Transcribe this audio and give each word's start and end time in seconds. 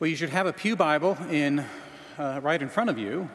Well, 0.00 0.08
you 0.08 0.16
should 0.16 0.30
have 0.30 0.46
a 0.46 0.52
Pew 0.54 0.76
Bible 0.76 1.18
in, 1.30 1.62
uh, 2.16 2.40
right 2.42 2.62
in 2.62 2.70
front 2.70 2.88
of 2.88 2.96
you. 2.96 3.28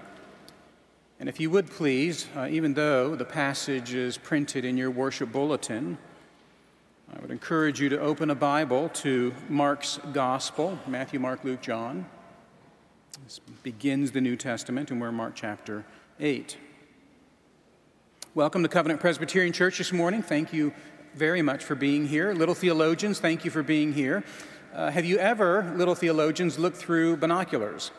And 1.19 1.29
if 1.29 1.39
you 1.39 1.51
would 1.51 1.69
please, 1.69 2.25
uh, 2.35 2.47
even 2.49 2.73
though 2.73 3.15
the 3.15 3.23
passage 3.23 3.93
is 3.93 4.18
printed 4.18 4.65
in 4.65 4.75
your 4.75 4.89
worship 4.89 5.31
bulletin, 5.31 5.99
I 7.15 7.21
would 7.21 7.29
encourage 7.29 7.79
you 7.79 7.89
to 7.89 7.99
open 7.99 8.31
a 8.31 8.36
Bible 8.36 8.89
to 8.96 9.31
Mark's 9.47 9.99
Gospel 10.12 10.79
Matthew, 10.88 11.20
Mark, 11.20 11.43
Luke, 11.43 11.62
John. 11.62 12.08
This 13.24 13.38
begins 13.62 14.13
the 14.13 14.22
New 14.22 14.36
Testament, 14.36 14.90
and 14.90 15.00
we're 15.00 15.10
in 15.10 15.16
Mark 15.16 15.36
chapter 15.36 15.86
8. 16.20 16.58
Welcome 18.34 18.63
to 18.63 18.70
Covenant 18.70 19.02
Presbyterian 19.02 19.54
Church 19.54 19.77
this 19.77 19.94
morning. 19.94 20.23
Thank 20.23 20.52
you 20.52 20.73
very 21.13 21.44
much 21.44 21.63
for 21.63 21.76
being 21.76 22.08
here. 22.08 22.34
Little 22.34 22.55
theologians, 22.55 23.20
thank 23.20 23.45
you 23.45 23.52
for 23.52 23.62
being 23.62 23.94
here. 23.94 24.23
Uh, 24.76 24.91
have 24.91 25.05
you 25.05 25.17
ever, 25.20 25.73
little 25.77 25.95
theologians, 25.95 26.59
looked 26.59 26.76
through 26.76 27.16
binoculars? 27.16 27.91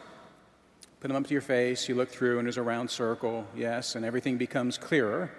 Put 1.01 1.09
them 1.09 1.17
up 1.17 1.27
to 1.27 1.33
your 1.33 1.41
face, 1.41 1.89
you 1.89 1.95
look 1.95 2.11
through, 2.11 2.39
and 2.39 2.47
there's 2.47 2.59
a 2.59 2.63
round 2.63 2.91
circle, 2.91 3.47
yes, 3.57 3.95
and 3.95 4.05
everything 4.05 4.37
becomes 4.37 4.77
clearer. 4.77 5.33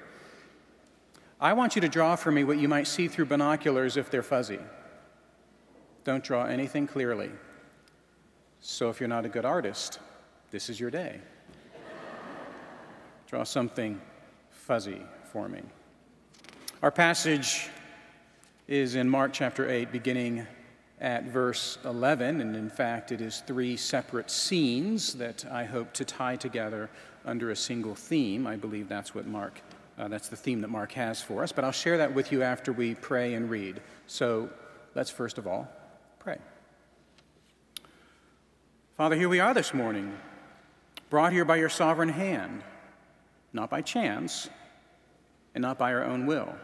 I 1.40 1.54
want 1.54 1.76
you 1.76 1.82
to 1.82 1.90
draw 1.90 2.16
for 2.16 2.32
me 2.32 2.44
what 2.44 2.58
you 2.58 2.68
might 2.68 2.88
see 2.88 3.08
through 3.08 3.26
binoculars 3.26 3.98
if 3.98 4.10
they're 4.10 4.24
fuzzy. 4.24 4.58
Don't 6.06 6.24
draw 6.24 6.46
anything 6.46 6.88
clearly. 6.88 7.30
So 8.60 8.90
if 8.90 9.00
you're 9.00 9.08
not 9.08 9.24
a 9.24 9.30
good 9.30 9.46
artist, 9.46 10.00
this 10.50 10.72
is 10.72 10.80
your 10.80 10.90
day. 10.90 11.20
draw 13.28 13.44
something 13.44 14.02
fuzzy 14.50 15.04
for 15.32 15.48
me. 15.48 15.62
Our 16.82 16.90
passage 16.90 17.70
is 18.68 18.96
in 18.96 19.08
Mark 19.08 19.34
chapter 19.34 19.70
8, 19.70 19.92
beginning 19.92 20.48
at 21.00 21.26
verse 21.26 21.78
11, 21.86 22.42
and 22.42 22.56
in 22.56 22.70
fact, 22.70 23.12
it 23.12 23.22
is 23.22 23.44
three 23.46 23.78
separate 23.78 24.32
scenes 24.32 25.14
that 25.16 25.46
I 25.52 25.64
hope 25.64 25.94
to 25.94 26.06
tie 26.06 26.36
together 26.36 26.90
under 27.26 27.52
a 27.52 27.56
single 27.56 27.94
theme. 27.94 28.48
I 28.48 28.56
believe 28.56 28.90
that's 28.90 29.14
what 29.14 29.28
Mark, 29.28 29.62
uh, 30.00 30.08
that's 30.08 30.30
the 30.30 30.36
theme 30.36 30.62
that 30.62 30.70
Mark 30.70 30.94
has 30.94 31.22
for 31.22 31.44
us, 31.44 31.52
but 31.52 31.64
I'll 31.64 31.72
share 31.72 31.98
that 32.00 32.14
with 32.14 32.32
you 32.32 32.42
after 32.42 32.74
we 32.74 32.96
pray 32.96 33.36
and 33.36 33.50
read. 33.50 33.80
So 34.08 34.50
let's 34.96 35.12
first 35.12 35.38
of 35.38 35.46
all 35.46 35.68
pray. 36.20 36.38
Father, 38.96 39.16
here 39.16 39.30
we 39.30 39.40
are 39.40 39.54
this 39.54 39.76
morning, 39.76 40.18
brought 41.12 41.32
here 41.32 41.46
by 41.46 41.58
your 41.58 41.70
sovereign 41.70 42.10
hand, 42.10 42.64
not 43.54 43.70
by 43.70 43.82
chance 43.82 44.50
and 45.54 45.62
not 45.62 45.78
by 45.78 45.94
our 45.94 46.04
own 46.04 46.26
will. 46.26 46.56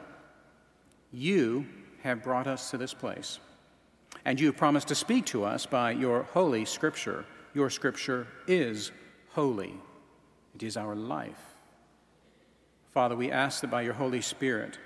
You 1.12 1.68
have 2.02 2.24
brought 2.24 2.48
us 2.48 2.72
to 2.72 2.78
this 2.78 2.96
place. 2.96 3.40
And 4.26 4.40
you 4.40 4.48
have 4.48 4.58
promised 4.58 4.88
to 4.88 4.96
speak 4.96 5.26
to 5.28 5.44
us 5.44 5.66
by 5.66 5.92
your 5.92 6.24
holy 6.24 6.66
scripture. 6.66 7.26
Your 7.54 7.70
scripture 7.70 8.28
is 8.48 8.92
holy, 9.32 9.74
it 10.56 10.64
is 10.64 10.78
our 10.78 10.96
life. 10.96 11.54
Father, 12.94 13.16
we 13.16 13.32
ask 13.32 13.62
that 13.62 13.72
by 13.72 13.82
your 13.82 13.94
Holy 13.94 14.22
Spirit, 14.22 14.78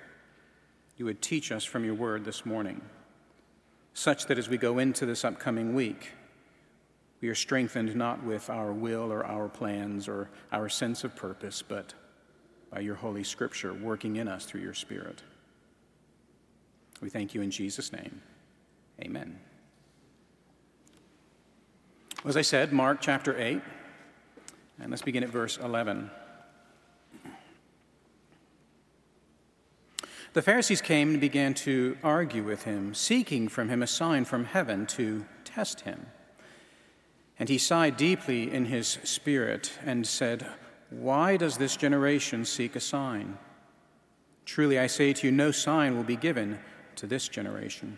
you 0.95 1.03
would 1.03 1.21
teach 1.21 1.51
us 1.51 1.65
from 1.65 1.83
your 1.83 1.93
word 1.93 2.23
this 2.23 2.45
morning, 2.45 2.81
such 3.93 4.27
that 4.27 4.37
as 4.37 4.47
we 4.47 4.57
go 4.57 4.79
into 4.79 5.05
this 5.05 5.25
upcoming 5.25 5.75
week, 5.75 6.13
we 7.19 7.27
are 7.27 7.35
strengthened 7.35 7.93
not 7.95 8.23
with 8.23 8.49
our 8.49 8.71
will 8.71 9.11
or 9.11 9.25
our 9.25 9.49
plans 9.49 10.07
or 10.07 10.29
our 10.53 10.69
sense 10.69 11.03
of 11.03 11.17
purpose, 11.17 11.61
but 11.61 11.93
by 12.71 12.79
your 12.79 12.95
Holy 12.95 13.25
Scripture 13.25 13.73
working 13.73 14.15
in 14.15 14.29
us 14.29 14.45
through 14.45 14.61
your 14.61 14.73
Spirit. 14.73 15.23
We 17.01 17.09
thank 17.09 17.33
you 17.33 17.41
in 17.41 17.51
Jesus' 17.51 17.91
name. 17.91 18.21
Amen. 19.01 19.39
As 22.25 22.35
I 22.35 22.41
said, 22.41 22.73
Mark 22.73 22.99
chapter 22.99 23.39
8, 23.39 23.61
and 24.79 24.89
let's 24.89 25.03
begin 25.03 25.23
at 25.23 25.29
verse 25.29 25.57
11. 25.57 26.09
The 30.33 30.41
Pharisees 30.41 30.81
came 30.81 31.11
and 31.11 31.21
began 31.21 31.53
to 31.55 31.97
argue 32.03 32.43
with 32.43 32.63
him, 32.63 32.93
seeking 32.93 33.47
from 33.47 33.69
him 33.69 33.81
a 33.81 33.87
sign 33.87 34.25
from 34.25 34.45
heaven 34.45 34.85
to 34.87 35.25
test 35.45 35.81
him. 35.81 36.07
And 37.39 37.49
he 37.49 37.57
sighed 37.57 37.97
deeply 37.97 38.51
in 38.51 38.65
his 38.65 38.99
spirit 39.03 39.73
and 39.85 40.05
said, 40.05 40.45
Why 40.89 41.37
does 41.37 41.57
this 41.57 41.75
generation 41.75 42.45
seek 42.45 42.75
a 42.75 42.79
sign? 42.79 43.37
Truly 44.45 44.79
I 44.79 44.87
say 44.87 45.13
to 45.13 45.27
you, 45.27 45.31
no 45.31 45.51
sign 45.51 45.95
will 45.95 46.03
be 46.03 46.15
given 46.15 46.59
to 46.95 47.05
this 47.05 47.27
generation. 47.27 47.97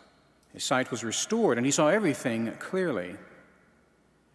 his 0.53 0.63
sight 0.63 0.91
was 0.91 1.03
restored, 1.03 1.57
and 1.57 1.65
he 1.65 1.71
saw 1.71 1.87
everything 1.87 2.51
clearly. 2.59 3.15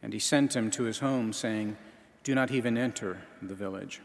And 0.02 0.12
he 0.12 0.18
sent 0.18 0.54
him 0.54 0.70
to 0.72 0.84
his 0.84 0.98
home, 0.98 1.32
saying, 1.32 1.76
Do 2.24 2.34
not 2.34 2.50
even 2.50 2.78
enter 2.78 3.18
the 3.42 3.54
village. 3.54 4.00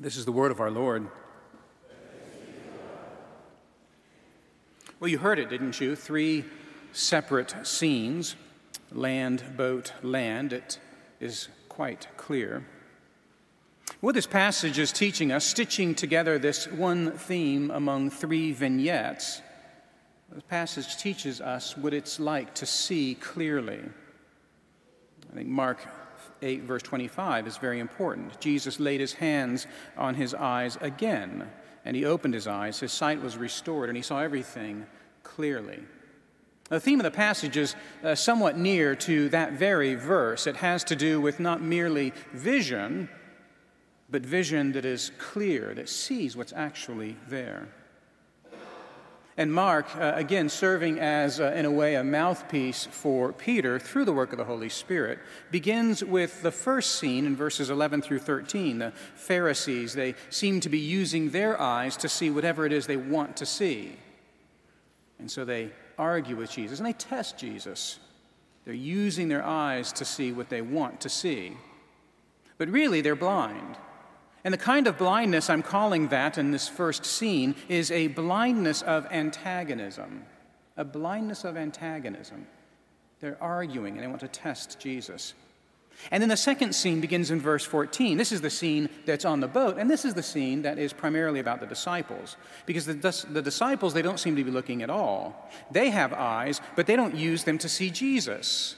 This 0.00 0.16
is 0.16 0.24
the 0.24 0.32
word 0.32 0.50
of 0.50 0.60
our 0.60 0.70
Lord. 0.70 1.08
Well, 5.00 5.10
you 5.10 5.18
heard 5.18 5.38
it, 5.38 5.50
didn't 5.50 5.80
you? 5.80 5.96
Three 5.96 6.44
separate 6.92 7.54
scenes 7.66 8.36
land, 8.92 9.56
boat, 9.56 9.92
land. 10.02 10.52
It 10.52 10.78
is 11.20 11.48
quite 11.68 12.06
clear. 12.16 12.64
What 14.00 14.14
this 14.14 14.26
passage 14.26 14.78
is 14.78 14.92
teaching 14.92 15.32
us, 15.32 15.44
stitching 15.44 15.94
together 15.94 16.38
this 16.38 16.66
one 16.68 17.12
theme 17.12 17.70
among 17.70 18.10
three 18.10 18.52
vignettes, 18.52 19.42
the 20.32 20.42
passage 20.42 20.96
teaches 20.96 21.40
us 21.40 21.76
what 21.76 21.94
it's 21.94 22.18
like 22.18 22.54
to 22.54 22.66
see 22.66 23.14
clearly. 23.14 23.80
I 25.30 25.34
think 25.34 25.48
Mark 25.48 25.86
8, 26.42 26.62
verse 26.62 26.82
25 26.82 27.46
is 27.46 27.56
very 27.56 27.78
important. 27.78 28.40
Jesus 28.40 28.80
laid 28.80 29.00
his 29.00 29.14
hands 29.14 29.66
on 29.96 30.14
his 30.14 30.34
eyes 30.34 30.76
again, 30.80 31.50
and 31.84 31.96
he 31.96 32.04
opened 32.04 32.34
his 32.34 32.46
eyes. 32.46 32.80
His 32.80 32.92
sight 32.92 33.20
was 33.20 33.36
restored, 33.36 33.88
and 33.88 33.96
he 33.96 34.02
saw 34.02 34.20
everything 34.20 34.86
clearly. 35.22 35.80
The 36.70 36.80
theme 36.80 36.98
of 36.98 37.04
the 37.04 37.10
passage 37.10 37.56
is 37.56 37.76
uh, 38.02 38.14
somewhat 38.14 38.56
near 38.56 38.94
to 38.96 39.28
that 39.28 39.52
very 39.52 39.94
verse. 39.94 40.46
It 40.46 40.56
has 40.56 40.82
to 40.84 40.96
do 40.96 41.20
with 41.20 41.38
not 41.38 41.60
merely 41.60 42.12
vision, 42.32 43.08
but 44.08 44.22
vision 44.22 44.72
that 44.72 44.84
is 44.84 45.10
clear, 45.18 45.74
that 45.74 45.88
sees 45.88 46.36
what's 46.36 46.52
actually 46.54 47.16
there. 47.28 47.68
And 49.36 49.52
Mark, 49.52 49.96
uh, 49.96 50.12
again, 50.14 50.48
serving 50.48 51.00
as, 51.00 51.40
uh, 51.40 51.52
in 51.56 51.64
a 51.64 51.70
way, 51.70 51.96
a 51.96 52.04
mouthpiece 52.04 52.86
for 52.88 53.32
Peter 53.32 53.80
through 53.80 54.04
the 54.04 54.12
work 54.12 54.30
of 54.30 54.38
the 54.38 54.44
Holy 54.44 54.68
Spirit, 54.68 55.18
begins 55.50 56.04
with 56.04 56.42
the 56.42 56.52
first 56.52 56.96
scene 57.00 57.26
in 57.26 57.34
verses 57.34 57.68
11 57.68 58.00
through 58.02 58.20
13. 58.20 58.78
The 58.78 58.92
Pharisees, 59.16 59.94
they 59.94 60.14
seem 60.30 60.60
to 60.60 60.68
be 60.68 60.78
using 60.78 61.30
their 61.30 61.60
eyes 61.60 61.96
to 61.98 62.08
see 62.08 62.30
whatever 62.30 62.64
it 62.64 62.72
is 62.72 62.86
they 62.86 62.96
want 62.96 63.36
to 63.38 63.46
see. 63.46 63.96
And 65.18 65.28
so 65.28 65.44
they 65.44 65.70
argue 65.98 66.36
with 66.36 66.52
Jesus 66.52 66.78
and 66.78 66.86
they 66.86 66.92
test 66.92 67.36
Jesus. 67.36 67.98
They're 68.64 68.74
using 68.74 69.28
their 69.28 69.44
eyes 69.44 69.92
to 69.94 70.04
see 70.04 70.30
what 70.30 70.48
they 70.48 70.62
want 70.62 71.00
to 71.00 71.08
see. 71.08 71.56
But 72.56 72.68
really, 72.68 73.00
they're 73.00 73.16
blind. 73.16 73.76
And 74.44 74.52
the 74.52 74.58
kind 74.58 74.86
of 74.86 74.98
blindness 74.98 75.48
I'm 75.48 75.62
calling 75.62 76.08
that 76.08 76.36
in 76.36 76.50
this 76.50 76.68
first 76.68 77.06
scene 77.06 77.54
is 77.68 77.90
a 77.90 78.08
blindness 78.08 78.82
of 78.82 79.06
antagonism. 79.10 80.26
A 80.76 80.84
blindness 80.84 81.44
of 81.44 81.56
antagonism. 81.56 82.46
They're 83.20 83.42
arguing 83.42 83.94
and 83.94 84.02
they 84.02 84.06
want 84.06 84.20
to 84.20 84.28
test 84.28 84.78
Jesus. 84.78 85.32
And 86.10 86.20
then 86.20 86.28
the 86.28 86.36
second 86.36 86.74
scene 86.74 87.00
begins 87.00 87.30
in 87.30 87.40
verse 87.40 87.64
14. 87.64 88.18
This 88.18 88.32
is 88.32 88.40
the 88.40 88.50
scene 88.50 88.88
that's 89.06 89.24
on 89.24 89.40
the 89.40 89.48
boat, 89.48 89.78
and 89.78 89.88
this 89.88 90.04
is 90.04 90.14
the 90.14 90.22
scene 90.22 90.62
that 90.62 90.78
is 90.78 90.92
primarily 90.92 91.40
about 91.40 91.60
the 91.60 91.66
disciples. 91.66 92.36
Because 92.66 92.84
the, 92.84 93.26
the 93.30 93.40
disciples, 93.40 93.94
they 93.94 94.02
don't 94.02 94.18
seem 94.18 94.34
to 94.36 94.44
be 94.44 94.50
looking 94.50 94.82
at 94.82 94.90
all. 94.90 95.48
They 95.70 95.90
have 95.90 96.12
eyes, 96.12 96.60
but 96.74 96.86
they 96.86 96.96
don't 96.96 97.14
use 97.14 97.44
them 97.44 97.58
to 97.58 97.68
see 97.68 97.90
Jesus. 97.90 98.76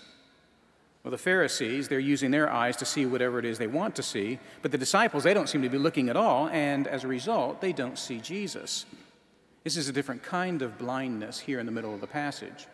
Well, 1.06 1.12
the 1.12 1.19
Pharisees, 1.19 1.87
they're 1.87 2.00
using 2.00 2.32
their 2.32 2.53
eyes 2.53 2.75
to 2.79 2.85
see 2.85 3.06
whatever 3.06 3.38
it 3.38 3.44
is 3.44 3.58
they 3.58 3.69
want 3.69 3.94
to 3.94 4.03
see, 4.03 4.41
but 4.61 4.73
the 4.73 4.76
disciples, 4.76 5.23
they 5.23 5.35
don't 5.35 5.49
seem 5.49 5.62
to 5.62 5.69
be 5.69 5.79
looking 5.79 6.08
at 6.08 6.17
all, 6.17 6.49
and 6.49 6.88
as 6.88 7.05
a 7.05 7.06
result, 7.06 7.61
they 7.61 7.73
don't 7.73 7.97
see 7.97 8.19
Jesus. 8.19 8.87
This 9.62 9.76
is 9.76 9.88
a 9.88 9.93
different 9.93 10.25
kind 10.25 10.62
of 10.62 10.79
blindness 10.79 11.38
here 11.38 11.61
in 11.61 11.67
the 11.67 11.70
middle 11.70 11.94
of 11.94 12.00
the 12.00 12.08
passage. 12.08 12.67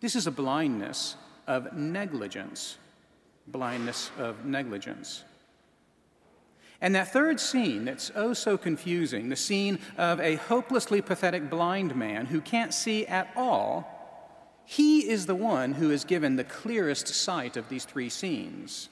This 0.00 0.16
is 0.16 0.26
a 0.26 0.30
blindness 0.30 1.16
of 1.46 1.74
negligence. 1.74 2.78
Blindness 3.46 4.10
of 4.16 4.46
negligence. 4.46 5.22
And 6.80 6.94
that 6.94 7.12
third 7.12 7.38
scene 7.38 7.84
that's 7.84 8.10
oh 8.14 8.32
so 8.32 8.56
confusing, 8.56 9.28
the 9.28 9.36
scene 9.36 9.78
of 9.98 10.20
a 10.20 10.36
hopelessly 10.36 11.02
pathetic 11.02 11.50
blind 11.50 11.96
man 11.96 12.24
who 12.24 12.40
can't 12.40 12.72
see 12.72 13.06
at 13.06 13.30
all 13.36 14.01
he 14.64 15.08
is 15.08 15.26
the 15.26 15.34
one 15.34 15.72
who 15.72 15.90
is 15.90 16.04
given 16.04 16.36
the 16.36 16.44
clearest 16.44 17.08
sight 17.08 17.56
of 17.56 17.68
these 17.68 17.84
three 17.84 18.08
scenes. 18.08 18.88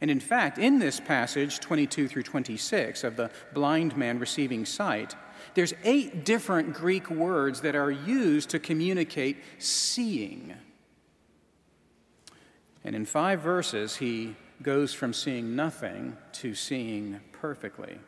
And 0.00 0.10
in 0.10 0.20
fact, 0.20 0.58
in 0.58 0.78
this 0.78 0.98
passage, 0.98 1.60
22 1.60 2.08
through 2.08 2.22
26, 2.22 3.04
of 3.04 3.16
the 3.16 3.30
blind 3.52 3.96
man 3.96 4.18
receiving 4.18 4.64
sight, 4.64 5.14
there's 5.54 5.74
eight 5.84 6.24
different 6.24 6.72
Greek 6.72 7.10
words 7.10 7.60
that 7.62 7.74
are 7.74 7.90
used 7.90 8.50
to 8.50 8.58
communicate 8.58 9.36
seeing. 9.58 10.54
And 12.84 12.96
in 12.96 13.04
five 13.04 13.40
verses, 13.40 13.96
he 13.96 14.36
goes 14.62 14.94
from 14.94 15.12
seeing 15.12 15.54
nothing 15.54 16.16
to 16.32 16.54
seeing 16.54 17.20
perfectly. 17.32 17.98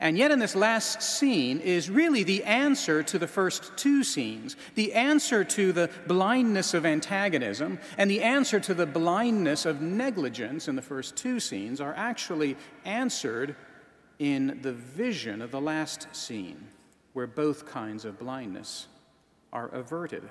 And 0.00 0.16
yet, 0.16 0.30
in 0.30 0.38
this 0.38 0.54
last 0.54 1.02
scene, 1.02 1.58
is 1.58 1.90
really 1.90 2.22
the 2.22 2.44
answer 2.44 3.02
to 3.02 3.18
the 3.18 3.26
first 3.26 3.76
two 3.76 4.04
scenes 4.04 4.54
the 4.76 4.92
answer 4.92 5.42
to 5.42 5.72
the 5.72 5.90
blindness 6.06 6.72
of 6.72 6.86
antagonism 6.86 7.80
and 7.96 8.08
the 8.08 8.22
answer 8.22 8.60
to 8.60 8.74
the 8.74 8.86
blindness 8.86 9.66
of 9.66 9.80
negligence 9.80 10.68
in 10.68 10.76
the 10.76 10.82
first 10.82 11.16
two 11.16 11.40
scenes 11.40 11.80
are 11.80 11.94
actually 11.94 12.56
answered 12.84 13.56
in 14.20 14.60
the 14.62 14.72
vision 14.72 15.42
of 15.42 15.50
the 15.50 15.60
last 15.60 16.06
scene, 16.12 16.68
where 17.12 17.26
both 17.26 17.66
kinds 17.66 18.04
of 18.04 18.18
blindness 18.18 18.86
are 19.52 19.68
averted. 19.68 20.28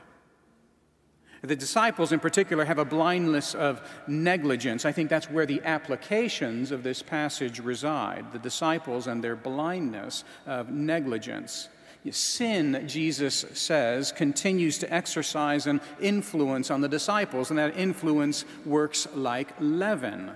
The 1.41 1.55
disciples, 1.55 2.11
in 2.11 2.19
particular, 2.19 2.65
have 2.65 2.79
a 2.79 2.85
blindness 2.85 3.53
of 3.53 3.81
negligence. 4.07 4.85
I 4.85 4.91
think 4.91 5.09
that's 5.09 5.29
where 5.29 5.45
the 5.45 5.61
applications 5.63 6.71
of 6.71 6.83
this 6.83 7.01
passage 7.01 7.59
reside 7.59 8.31
the 8.31 8.39
disciples 8.39 9.07
and 9.07 9.23
their 9.23 9.35
blindness 9.35 10.23
of 10.45 10.69
negligence. 10.69 11.69
Sin, 12.09 12.85
Jesus 12.87 13.45
says, 13.53 14.13
continues 14.13 14.77
to 14.77 14.93
exercise 14.93 15.67
an 15.67 15.81
influence 15.99 16.71
on 16.71 16.79
the 16.79 16.87
disciples, 16.87 17.49
and 17.49 17.59
that 17.59 17.77
influence 17.77 18.45
works 18.65 19.07
like 19.13 19.49
leaven. 19.59 20.31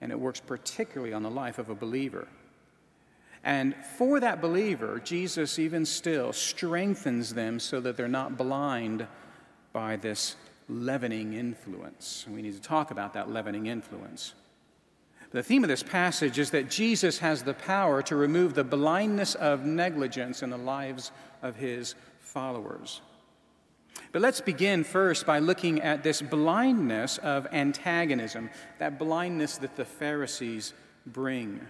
And 0.00 0.10
it 0.10 0.18
works 0.18 0.40
particularly 0.40 1.12
on 1.12 1.22
the 1.22 1.30
life 1.30 1.58
of 1.58 1.70
a 1.70 1.74
believer. 1.74 2.26
And 3.44 3.74
for 3.96 4.18
that 4.20 4.40
believer, 4.40 5.00
Jesus 5.04 5.58
even 5.58 5.86
still 5.86 6.32
strengthens 6.32 7.34
them 7.34 7.60
so 7.60 7.80
that 7.80 7.96
they're 7.96 8.08
not 8.08 8.36
blind 8.36 9.06
by 9.72 9.96
this 9.96 10.36
leavening 10.68 11.34
influence. 11.34 12.26
We 12.28 12.42
need 12.42 12.54
to 12.54 12.60
talk 12.60 12.90
about 12.90 13.14
that 13.14 13.30
leavening 13.30 13.66
influence. 13.66 14.34
The 15.30 15.42
theme 15.42 15.64
of 15.64 15.68
this 15.68 15.82
passage 15.82 16.38
is 16.38 16.50
that 16.50 16.70
Jesus 16.70 17.18
has 17.18 17.42
the 17.42 17.54
power 17.54 18.02
to 18.02 18.16
remove 18.16 18.54
the 18.54 18.64
blindness 18.64 19.34
of 19.34 19.64
negligence 19.64 20.42
in 20.42 20.50
the 20.50 20.58
lives 20.58 21.10
of 21.40 21.56
his 21.56 21.94
followers. 22.20 23.00
But 24.12 24.20
let's 24.20 24.42
begin 24.42 24.84
first 24.84 25.24
by 25.24 25.38
looking 25.38 25.80
at 25.80 26.02
this 26.02 26.20
blindness 26.20 27.16
of 27.18 27.46
antagonism, 27.50 28.50
that 28.78 28.98
blindness 28.98 29.56
that 29.58 29.76
the 29.76 29.86
Pharisees 29.86 30.74
bring. 31.06 31.60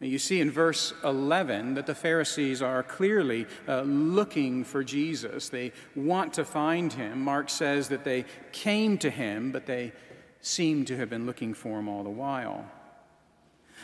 You 0.00 0.18
see 0.20 0.40
in 0.40 0.50
verse 0.50 0.94
11 1.02 1.74
that 1.74 1.86
the 1.86 1.94
Pharisees 1.94 2.62
are 2.62 2.84
clearly 2.84 3.46
uh, 3.66 3.82
looking 3.82 4.62
for 4.62 4.84
Jesus. 4.84 5.48
They 5.48 5.72
want 5.96 6.34
to 6.34 6.44
find 6.44 6.92
him. 6.92 7.20
Mark 7.20 7.50
says 7.50 7.88
that 7.88 8.04
they 8.04 8.24
came 8.52 8.96
to 8.98 9.10
him, 9.10 9.50
but 9.50 9.66
they 9.66 9.92
seem 10.40 10.84
to 10.84 10.96
have 10.96 11.10
been 11.10 11.26
looking 11.26 11.52
for 11.52 11.80
him 11.80 11.88
all 11.88 12.04
the 12.04 12.10
while. 12.10 12.64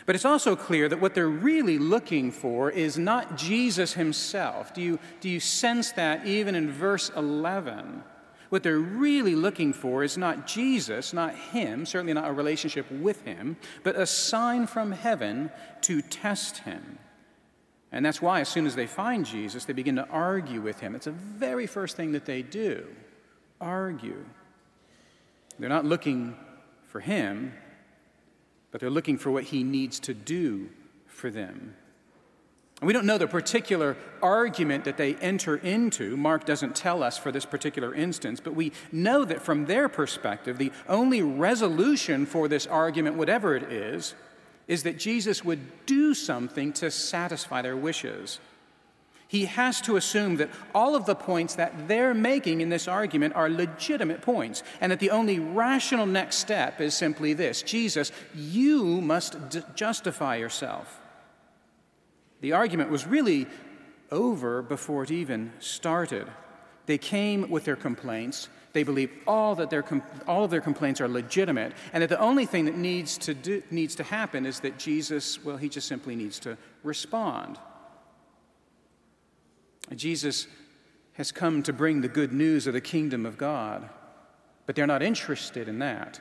But 0.06 0.14
it's 0.14 0.24
also 0.24 0.54
clear 0.54 0.88
that 0.88 1.00
what 1.00 1.14
they're 1.14 1.28
really 1.28 1.78
looking 1.78 2.30
for 2.30 2.70
is 2.70 2.96
not 2.96 3.36
Jesus 3.36 3.94
himself. 3.94 4.72
Do 4.72 4.82
you, 4.82 5.00
do 5.20 5.28
you 5.28 5.40
sense 5.40 5.92
that 5.92 6.26
even 6.26 6.54
in 6.54 6.70
verse 6.70 7.10
11? 7.16 8.04
What 8.54 8.62
they're 8.62 8.78
really 8.78 9.34
looking 9.34 9.72
for 9.72 10.04
is 10.04 10.16
not 10.16 10.46
Jesus, 10.46 11.12
not 11.12 11.34
Him, 11.34 11.84
certainly 11.84 12.12
not 12.12 12.30
a 12.30 12.32
relationship 12.32 12.88
with 12.88 13.22
Him, 13.22 13.56
but 13.82 13.96
a 13.96 14.06
sign 14.06 14.68
from 14.68 14.92
heaven 14.92 15.50
to 15.80 16.00
test 16.00 16.58
Him. 16.58 17.00
And 17.90 18.06
that's 18.06 18.22
why, 18.22 18.38
as 18.38 18.48
soon 18.48 18.64
as 18.64 18.76
they 18.76 18.86
find 18.86 19.26
Jesus, 19.26 19.64
they 19.64 19.72
begin 19.72 19.96
to 19.96 20.06
argue 20.06 20.60
with 20.60 20.78
Him. 20.78 20.94
It's 20.94 21.06
the 21.06 21.10
very 21.10 21.66
first 21.66 21.96
thing 21.96 22.12
that 22.12 22.26
they 22.26 22.42
do 22.42 22.86
argue. 23.60 24.24
They're 25.58 25.68
not 25.68 25.84
looking 25.84 26.36
for 26.86 27.00
Him, 27.00 27.54
but 28.70 28.80
they're 28.80 28.88
looking 28.88 29.18
for 29.18 29.32
what 29.32 29.42
He 29.42 29.64
needs 29.64 29.98
to 29.98 30.14
do 30.14 30.70
for 31.08 31.28
them. 31.28 31.74
We 32.82 32.92
don't 32.92 33.06
know 33.06 33.18
the 33.18 33.28
particular 33.28 33.96
argument 34.20 34.84
that 34.84 34.96
they 34.96 35.14
enter 35.16 35.56
into. 35.56 36.16
Mark 36.16 36.44
doesn't 36.44 36.74
tell 36.74 37.02
us 37.02 37.16
for 37.16 37.30
this 37.30 37.44
particular 37.44 37.94
instance, 37.94 38.40
but 38.40 38.54
we 38.54 38.72
know 38.90 39.24
that 39.24 39.42
from 39.42 39.66
their 39.66 39.88
perspective, 39.88 40.58
the 40.58 40.72
only 40.88 41.22
resolution 41.22 42.26
for 42.26 42.48
this 42.48 42.66
argument, 42.66 43.16
whatever 43.16 43.54
it 43.54 43.72
is, 43.72 44.14
is 44.66 44.82
that 44.82 44.98
Jesus 44.98 45.44
would 45.44 45.86
do 45.86 46.14
something 46.14 46.72
to 46.74 46.90
satisfy 46.90 47.62
their 47.62 47.76
wishes. 47.76 48.40
He 49.28 49.46
has 49.46 49.80
to 49.82 49.96
assume 49.96 50.36
that 50.36 50.50
all 50.74 50.94
of 50.96 51.06
the 51.06 51.14
points 51.14 51.54
that 51.54 51.88
they're 51.88 52.14
making 52.14 52.60
in 52.60 52.68
this 52.68 52.88
argument 52.88 53.34
are 53.34 53.48
legitimate 53.48 54.20
points, 54.20 54.62
and 54.80 54.90
that 54.92 55.00
the 55.00 55.10
only 55.10 55.38
rational 55.38 56.06
next 56.06 56.36
step 56.36 56.80
is 56.80 56.94
simply 56.94 57.34
this 57.34 57.62
Jesus, 57.62 58.10
you 58.34 59.00
must 59.00 59.48
d- 59.48 59.62
justify 59.74 60.36
yourself. 60.36 61.00
The 62.44 62.52
argument 62.52 62.90
was 62.90 63.06
really 63.06 63.46
over 64.10 64.60
before 64.60 65.02
it 65.02 65.10
even 65.10 65.50
started. 65.60 66.26
They 66.84 66.98
came 66.98 67.48
with 67.48 67.64
their 67.64 67.74
complaints. 67.74 68.50
They 68.74 68.82
believe 68.82 69.10
all, 69.26 69.54
that 69.54 69.70
their 69.70 69.82
all 70.26 70.44
of 70.44 70.50
their 70.50 70.60
complaints 70.60 71.00
are 71.00 71.08
legitimate, 71.08 71.72
and 71.94 72.02
that 72.02 72.10
the 72.10 72.20
only 72.20 72.44
thing 72.44 72.66
that 72.66 72.76
needs 72.76 73.16
to, 73.16 73.32
do, 73.32 73.62
needs 73.70 73.94
to 73.94 74.02
happen 74.02 74.44
is 74.44 74.60
that 74.60 74.78
Jesus, 74.78 75.42
well, 75.42 75.56
he 75.56 75.70
just 75.70 75.88
simply 75.88 76.14
needs 76.14 76.38
to 76.40 76.58
respond. 76.82 77.58
Jesus 79.96 80.46
has 81.14 81.32
come 81.32 81.62
to 81.62 81.72
bring 81.72 82.02
the 82.02 82.08
good 82.08 82.34
news 82.34 82.66
of 82.66 82.74
the 82.74 82.80
kingdom 82.82 83.24
of 83.24 83.38
God, 83.38 83.88
but 84.66 84.76
they're 84.76 84.86
not 84.86 85.02
interested 85.02 85.66
in 85.66 85.78
that. 85.78 86.20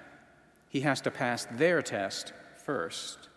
He 0.70 0.80
has 0.88 1.02
to 1.02 1.12
pass 1.12 1.48
their 1.52 1.82
test 1.82 2.32
first. 2.64 3.28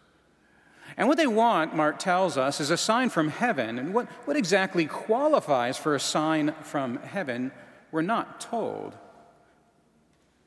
And 0.97 1.09
what 1.09 1.19
they 1.19 1.27
want, 1.27 1.77
Mark 1.77 1.99
tells 1.99 2.39
us, 2.39 2.61
is 2.61 2.71
a 2.71 2.77
sign 2.77 3.11
from 3.11 3.29
heaven. 3.29 3.79
And 3.79 3.93
what, 3.93 4.07
what 4.25 4.37
exactly 4.37 4.87
qualifies 4.87 5.77
for 5.77 5.95
a 5.95 6.01
sign 6.01 6.55
from 6.63 6.97
heaven, 6.99 7.53
we're 7.93 8.03
not 8.03 8.41
told. 8.41 8.97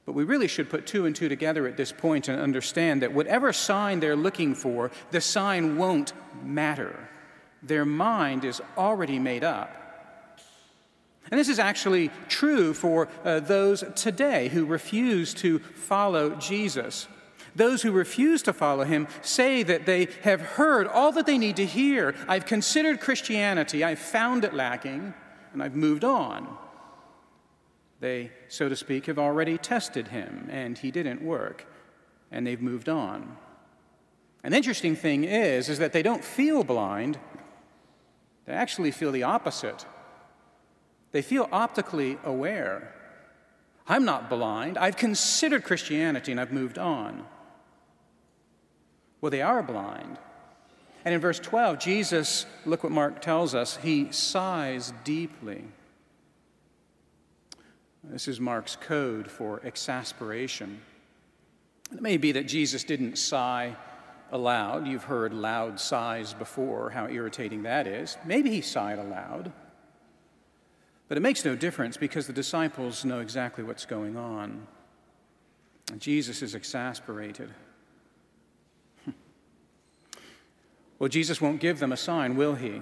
But 0.05 0.13
we 0.13 0.23
really 0.23 0.47
should 0.47 0.71
put 0.71 0.87
two 0.87 1.05
and 1.05 1.15
two 1.15 1.29
together 1.29 1.67
at 1.67 1.77
this 1.77 1.91
point 1.91 2.29
and 2.29 2.41
understand 2.41 3.03
that 3.03 3.13
whatever 3.13 3.53
sign 3.53 3.99
they're 3.99 4.15
looking 4.15 4.55
for, 4.55 4.89
the 5.11 5.21
sign 5.21 5.77
won't 5.77 6.13
matter. 6.43 7.09
Their 7.61 7.85
mind 7.85 8.43
is 8.43 8.59
already 8.75 9.19
made 9.19 9.43
up. 9.43 9.75
And 11.29 11.39
this 11.39 11.49
is 11.49 11.59
actually 11.59 12.09
true 12.27 12.73
for 12.73 13.07
uh, 13.23 13.39
those 13.39 13.83
today 13.95 14.47
who 14.47 14.65
refuse 14.65 15.35
to 15.35 15.59
follow 15.59 16.31
Jesus. 16.31 17.07
Those 17.55 17.81
who 17.81 17.91
refuse 17.91 18.41
to 18.43 18.53
follow 18.53 18.83
him 18.83 19.07
say 19.21 19.63
that 19.63 19.85
they 19.85 20.07
have 20.23 20.41
heard 20.41 20.87
all 20.87 21.11
that 21.13 21.25
they 21.25 21.37
need 21.37 21.55
to 21.57 21.65
hear. 21.65 22.15
I've 22.27 22.45
considered 22.45 22.99
Christianity, 22.99 23.83
I've 23.83 23.99
found 23.99 24.43
it 24.43 24.53
lacking, 24.53 25.13
and 25.53 25.63
I've 25.63 25.75
moved 25.75 26.03
on. 26.03 26.57
They, 27.99 28.31
so 28.47 28.69
to 28.69 28.75
speak, 28.75 29.07
have 29.07 29.19
already 29.19 29.57
tested 29.57 30.09
him, 30.09 30.47
and 30.51 30.77
he 30.77 30.89
didn't 30.91 31.21
work, 31.21 31.67
and 32.31 32.47
they've 32.47 32.61
moved 32.61 32.87
on. 32.87 33.37
An 34.43 34.53
interesting 34.53 34.95
thing 34.95 35.25
is, 35.25 35.67
is 35.67 35.79
that 35.79 35.91
they 35.91 36.01
don't 36.01 36.23
feel 36.23 36.63
blind, 36.63 37.19
they 38.45 38.53
actually 38.53 38.91
feel 38.91 39.11
the 39.11 39.23
opposite. 39.23 39.85
They 41.11 41.21
feel 41.21 41.47
optically 41.51 42.17
aware. 42.23 42.93
I'm 43.87 44.05
not 44.05 44.29
blind. 44.29 44.77
I've 44.77 44.97
considered 44.97 45.63
Christianity 45.63 46.31
and 46.31 46.39
I've 46.39 46.51
moved 46.51 46.77
on. 46.77 47.25
Well, 49.21 49.29
they 49.29 49.41
are 49.41 49.61
blind. 49.61 50.17
And 51.05 51.13
in 51.13 51.21
verse 51.21 51.39
12, 51.39 51.79
Jesus, 51.79 52.45
look 52.65 52.83
what 52.83 52.91
Mark 52.91 53.21
tells 53.21 53.55
us, 53.55 53.77
he 53.77 54.11
sighs 54.11 54.93
deeply. 55.03 55.63
This 58.03 58.27
is 58.27 58.39
Mark's 58.39 58.75
code 58.75 59.29
for 59.29 59.61
exasperation. 59.63 60.81
It 61.91 62.01
may 62.01 62.17
be 62.17 62.31
that 62.33 62.47
Jesus 62.47 62.83
didn't 62.83 63.17
sigh 63.17 63.75
aloud. 64.31 64.87
You've 64.87 65.05
heard 65.05 65.33
loud 65.33 65.79
sighs 65.79 66.33
before, 66.33 66.91
how 66.91 67.07
irritating 67.07 67.63
that 67.63 67.87
is. 67.87 68.17
Maybe 68.25 68.49
he 68.51 68.61
sighed 68.61 68.99
aloud. 68.99 69.51
But 71.07 71.17
it 71.17 71.21
makes 71.21 71.43
no 71.43 71.55
difference 71.55 71.97
because 71.97 72.27
the 72.27 72.33
disciples 72.33 73.03
know 73.03 73.19
exactly 73.19 73.63
what's 73.63 73.85
going 73.85 74.15
on. 74.15 74.67
Jesus 75.97 76.43
is 76.43 76.53
exasperated. 76.53 77.49
Well, 80.99 81.09
Jesus 81.09 81.41
won't 81.41 81.61
give 81.61 81.79
them 81.79 81.93
a 81.93 81.97
sign, 81.97 82.35
will 82.35 82.55
he? 82.55 82.81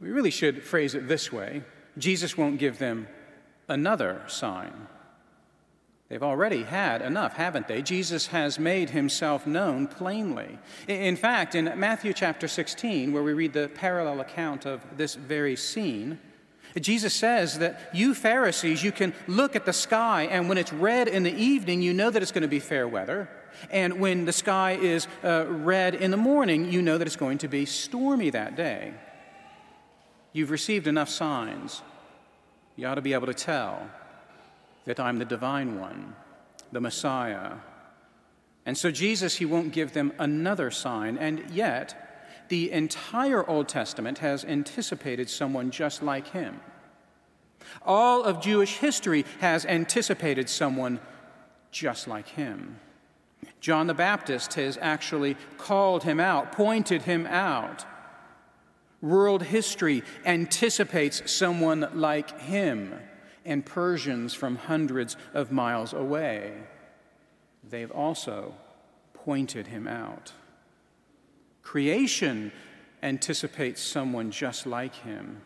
We 0.00 0.10
really 0.10 0.30
should 0.30 0.62
phrase 0.62 0.94
it 0.94 1.08
this 1.08 1.32
way 1.32 1.62
Jesus 1.98 2.36
won't 2.36 2.58
give 2.58 2.78
them 2.78 3.08
another 3.68 4.22
sign. 4.28 4.86
They've 6.08 6.22
already 6.22 6.62
had 6.62 7.02
enough, 7.02 7.34
haven't 7.34 7.66
they? 7.66 7.82
Jesus 7.82 8.28
has 8.28 8.60
made 8.60 8.90
himself 8.90 9.44
known 9.44 9.88
plainly. 9.88 10.58
In 10.86 11.16
fact, 11.16 11.56
in 11.56 11.72
Matthew 11.80 12.12
chapter 12.12 12.46
16, 12.46 13.12
where 13.12 13.24
we 13.24 13.32
read 13.32 13.52
the 13.52 13.68
parallel 13.74 14.20
account 14.20 14.66
of 14.66 14.82
this 14.96 15.16
very 15.16 15.56
scene, 15.56 16.20
Jesus 16.78 17.12
says 17.12 17.58
that 17.58 17.90
you 17.92 18.14
Pharisees, 18.14 18.84
you 18.84 18.92
can 18.92 19.14
look 19.26 19.56
at 19.56 19.64
the 19.64 19.72
sky, 19.72 20.28
and 20.30 20.48
when 20.48 20.58
it's 20.58 20.72
red 20.72 21.08
in 21.08 21.24
the 21.24 21.34
evening, 21.34 21.82
you 21.82 21.92
know 21.92 22.10
that 22.10 22.22
it's 22.22 22.32
going 22.32 22.42
to 22.42 22.48
be 22.48 22.60
fair 22.60 22.86
weather. 22.86 23.28
And 23.70 24.00
when 24.00 24.24
the 24.24 24.32
sky 24.32 24.72
is 24.72 25.06
uh, 25.24 25.46
red 25.48 25.94
in 25.94 26.10
the 26.10 26.16
morning, 26.16 26.70
you 26.70 26.82
know 26.82 26.98
that 26.98 27.06
it's 27.06 27.16
going 27.16 27.38
to 27.38 27.48
be 27.48 27.64
stormy 27.66 28.30
that 28.30 28.56
day. 28.56 28.94
You've 30.32 30.50
received 30.50 30.86
enough 30.86 31.08
signs. 31.08 31.82
You 32.76 32.86
ought 32.86 32.96
to 32.96 33.02
be 33.02 33.14
able 33.14 33.26
to 33.26 33.34
tell 33.34 33.88
that 34.84 35.00
I'm 35.00 35.18
the 35.18 35.24
divine 35.24 35.80
one, 35.80 36.14
the 36.72 36.80
Messiah. 36.80 37.54
And 38.66 38.76
so, 38.76 38.90
Jesus, 38.90 39.36
he 39.36 39.44
won't 39.44 39.72
give 39.72 39.92
them 39.92 40.12
another 40.18 40.70
sign, 40.70 41.16
and 41.18 41.50
yet, 41.50 42.02
the 42.48 42.70
entire 42.70 43.48
Old 43.48 43.68
Testament 43.68 44.18
has 44.18 44.44
anticipated 44.44 45.28
someone 45.28 45.70
just 45.70 46.02
like 46.02 46.28
him. 46.28 46.60
All 47.84 48.22
of 48.22 48.40
Jewish 48.40 48.76
history 48.76 49.24
has 49.40 49.64
anticipated 49.66 50.48
someone 50.48 51.00
just 51.70 52.06
like 52.06 52.28
him. 52.28 52.78
John 53.66 53.88
the 53.88 53.94
Baptist 53.94 54.54
has 54.54 54.78
actually 54.80 55.36
called 55.58 56.04
him 56.04 56.20
out, 56.20 56.52
pointed 56.52 57.02
him 57.02 57.26
out. 57.26 57.84
World 59.00 59.42
history 59.42 60.04
anticipates 60.24 61.28
someone 61.28 61.88
like 61.92 62.42
him, 62.42 62.94
and 63.44 63.66
Persians 63.66 64.34
from 64.34 64.54
hundreds 64.54 65.16
of 65.34 65.50
miles 65.50 65.92
away. 65.92 66.52
They've 67.68 67.90
also 67.90 68.54
pointed 69.14 69.66
him 69.66 69.88
out. 69.88 70.32
Creation 71.64 72.52
anticipates 73.02 73.82
someone 73.82 74.30
just 74.30 74.64
like 74.68 74.94
him. 74.94 75.42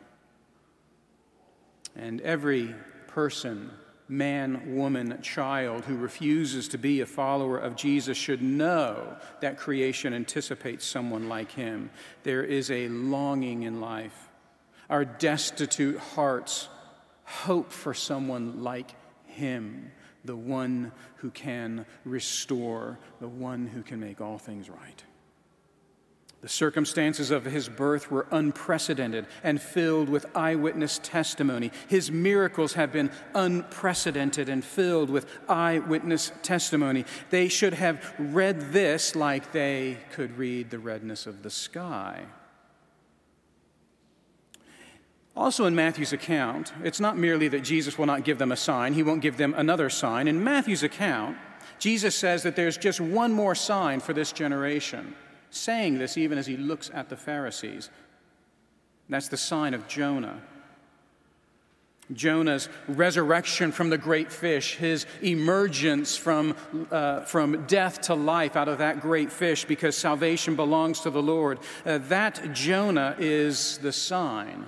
And 1.97 2.21
every 2.21 2.75
person, 3.07 3.71
man, 4.11 4.75
woman, 4.75 5.17
child 5.23 5.85
who 5.85 5.97
refuses 5.97 6.67
to 6.69 6.79
be 6.79 7.01
a 7.01 7.07
follower 7.07 7.57
of 7.57 7.77
Jesus 7.77 8.19
should 8.19 8.43
know 8.43 9.17
that 9.41 9.57
creation 9.57 10.13
anticipates 10.13 10.85
someone 10.85 11.29
like 11.29 11.53
him. 11.53 11.91
There 12.25 12.43
is 12.43 12.71
a 12.71 12.89
longing 12.89 13.63
in 13.63 13.81
life. 13.81 14.29
Our 14.89 15.05
destitute 15.05 15.99
hearts 15.99 16.69
hope 17.25 17.71
for 17.71 17.95
someone 17.95 18.65
like 18.65 18.91
him, 19.27 19.93
the 20.25 20.37
one 20.37 20.91
who 21.17 21.31
can 21.31 21.87
restore, 22.05 22.99
the 23.21 23.29
one 23.29 23.69
who 23.69 23.83
can 23.83 24.01
make 24.01 24.21
all 24.21 24.39
things 24.39 24.69
right. 24.69 25.05
The 26.43 26.49
circumstances 26.49 27.31
of 27.31 27.45
his 27.45 27.69
birth 27.69 28.11
were 28.11 28.27
unprecedented 28.31 29.27
and 29.45 29.61
filled 29.61 30.09
with 30.09 30.25
eyewitness 30.35 30.99
testimony. 31.03 31.71
His 31.87 32.11
miracles 32.11 32.73
have 32.75 32.93
been 32.93 33.11
unprecedented 33.35 34.49
and 34.49 34.65
filled 34.65 35.11
with 35.11 35.27
eyewitness 35.51 36.33
testimony. 36.43 37.05
They 37.29 37.49
should 37.49 37.75
have 37.75 38.15
read 38.19 38.73
this 38.73 39.15
like 39.15 39.53
they 39.53 39.99
could 40.13 40.39
read 40.39 40.71
the 40.71 40.79
redness 40.79 41.27
of 41.27 41.43
the 41.43 41.51
sky. 41.51 42.25
Also, 45.37 45.67
in 45.67 45.75
Matthew's 45.75 46.15
account, 46.15 46.73
it's 46.83 47.01
not 47.01 47.19
merely 47.19 47.49
that 47.49 47.61
Jesus 47.61 47.99
will 47.99 48.07
not 48.07 48.25
give 48.25 48.39
them 48.39 48.51
a 48.51 48.57
sign, 48.57 48.95
he 48.95 49.03
won't 49.03 49.23
give 49.23 49.37
them 49.37 49.55
another 49.57 49.91
sign. 49.91 50.27
In 50.27 50.43
Matthew's 50.43 50.83
account, 50.83 51.37
Jesus 51.79 52.15
says 52.15 52.43
that 52.45 52.57
there's 52.57 52.79
just 52.79 53.01
one 53.01 53.33
more 53.33 53.55
sign 53.55 54.01
for 54.01 54.15
this 54.15 54.33
generation 54.33 55.15
saying 55.51 55.99
this 55.99 56.17
even 56.17 56.39
as 56.39 56.47
he 56.47 56.57
looks 56.57 56.91
at 56.95 57.09
the 57.09 57.17
Pharisees. 57.17 57.91
That's 59.09 59.29
the 59.29 59.37
sign 59.37 59.75
of 59.75 59.89
Jonah. 59.89 60.41
Jonah's 62.13 62.69
resurrection 62.89 63.71
from 63.71 63.91
the 63.91 63.99
great 63.99 64.33
fish, 64.33 64.77
his 64.77 65.07
emergence 65.23 66.17
from, 66.17 66.57
uh, 66.91 67.21
from 67.21 67.67
death 67.67 68.01
to 68.03 68.15
life 68.15 68.57
out 68.57 68.69
of 68.69 68.79
that 68.79 69.01
great 69.01 69.31
fish 69.31 69.65
because 69.65 69.97
salvation 69.97 70.57
belongs 70.57 71.01
to 71.01 71.11
the 71.11 71.23
Lord. 71.23 71.61
Uh, 71.87 71.99
that 71.99 72.53
Jonah 72.53 73.15
is 73.19 73.79
the 73.79 73.93
sign, 73.93 74.67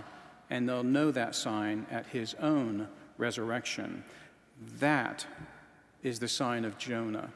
and 0.51 0.69
they'll 0.69 0.85
know 0.85 1.11
that 1.11 1.35
sign 1.35 1.87
at 1.91 2.07
his 2.07 2.35
own 2.35 2.87
resurrection. 3.19 4.05
That 4.79 5.27
is 6.05 6.21
the 6.21 6.29
sign 6.29 6.65
of 6.65 6.79
Jonah, 6.79 7.31